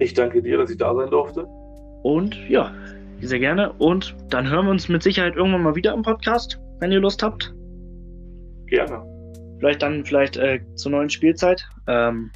Ich 0.01 0.15
danke 0.15 0.41
dir, 0.41 0.57
dass 0.57 0.71
ich 0.71 0.77
da 0.77 0.95
sein 0.95 1.11
durfte. 1.11 1.45
Und 2.01 2.35
ja, 2.49 2.73
sehr 3.21 3.37
gerne. 3.37 3.71
Und 3.73 4.15
dann 4.29 4.49
hören 4.49 4.65
wir 4.65 4.71
uns 4.71 4.89
mit 4.89 5.03
Sicherheit 5.03 5.35
irgendwann 5.35 5.61
mal 5.61 5.75
wieder 5.75 5.93
im 5.93 6.01
Podcast, 6.01 6.59
wenn 6.79 6.91
ihr 6.91 6.99
Lust 6.99 7.21
habt. 7.21 7.53
Gerne. 8.65 9.03
Vielleicht 9.59 9.83
dann 9.83 10.03
vielleicht 10.03 10.37
äh, 10.37 10.59
zur 10.73 10.93
neuen 10.93 11.11
Spielzeit. 11.11 11.69
Ähm, 11.85 12.31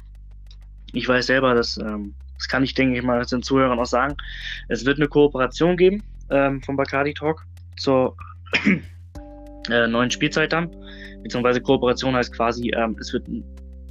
ich 0.92 1.08
weiß 1.08 1.26
selber, 1.26 1.56
dass 1.56 1.76
ähm, 1.78 2.14
das 2.36 2.46
kann 2.46 2.62
ich, 2.62 2.74
denke 2.74 2.98
ich 2.98 3.02
mal, 3.02 3.24
den 3.24 3.42
Zuhörern 3.42 3.80
auch 3.80 3.86
sagen. 3.86 4.14
Es 4.68 4.86
wird 4.86 4.98
eine 4.98 5.08
Kooperation 5.08 5.76
geben 5.76 6.04
ähm, 6.30 6.62
vom 6.62 6.76
Bacardi 6.76 7.14
Talk 7.14 7.44
zur 7.78 8.16
äh, 9.70 9.88
neuen 9.88 10.12
Spielzeit 10.12 10.52
dann. 10.52 10.70
Beziehungsweise 11.24 11.60
Kooperation 11.60 12.14
heißt 12.14 12.32
quasi, 12.32 12.70
ähm, 12.76 12.96
es 13.00 13.12
wird 13.12 13.26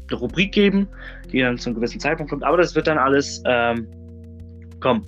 eine 0.09 0.19
Rubrik 0.19 0.51
geben, 0.51 0.87
die 1.31 1.41
dann 1.41 1.57
zu 1.57 1.69
einem 1.69 1.75
gewissen 1.75 1.99
Zeitpunkt 1.99 2.29
kommt, 2.29 2.43
aber 2.43 2.57
das 2.57 2.75
wird 2.75 2.87
dann 2.87 2.97
alles 2.97 3.41
ähm, 3.45 3.87
kommen. 4.79 5.05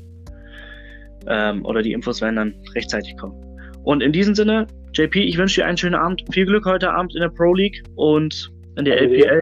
Ähm, 1.28 1.66
oder 1.66 1.82
die 1.82 1.94
Infos 1.94 2.22
werden 2.22 2.36
dann 2.36 2.56
rechtzeitig 2.74 3.18
kommen. 3.18 3.36
Und 3.84 4.02
in 4.02 4.12
diesem 4.12 4.36
Sinne, 4.36 4.68
JP, 4.94 5.20
ich 5.22 5.38
wünsche 5.38 5.62
dir 5.62 5.68
einen 5.68 5.78
schönen 5.78 5.96
Abend. 5.96 6.24
Viel 6.32 6.46
Glück 6.46 6.66
heute 6.66 6.92
Abend 6.92 7.14
in 7.16 7.22
der 7.22 7.30
Pro 7.30 7.54
League 7.54 7.84
und 7.96 8.52
in 8.78 8.86
der 8.86 9.02
LPL. 9.02 9.42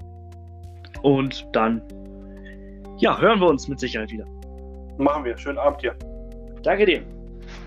Und 1.02 1.46
dann 1.54 1.82
ja, 2.98 3.20
hören 3.20 3.40
wir 3.40 3.48
uns 3.48 3.68
mit 3.68 3.80
Sicherheit 3.80 4.12
wieder. 4.12 4.26
Machen 4.98 5.26
wir. 5.26 5.38
Schönen 5.38 5.58
Abend 5.58 5.82
dir. 5.82 5.96
Danke 6.64 6.86
dir. 6.86 7.02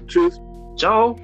Tschüss. 0.06 0.40
Ciao. 0.76 1.16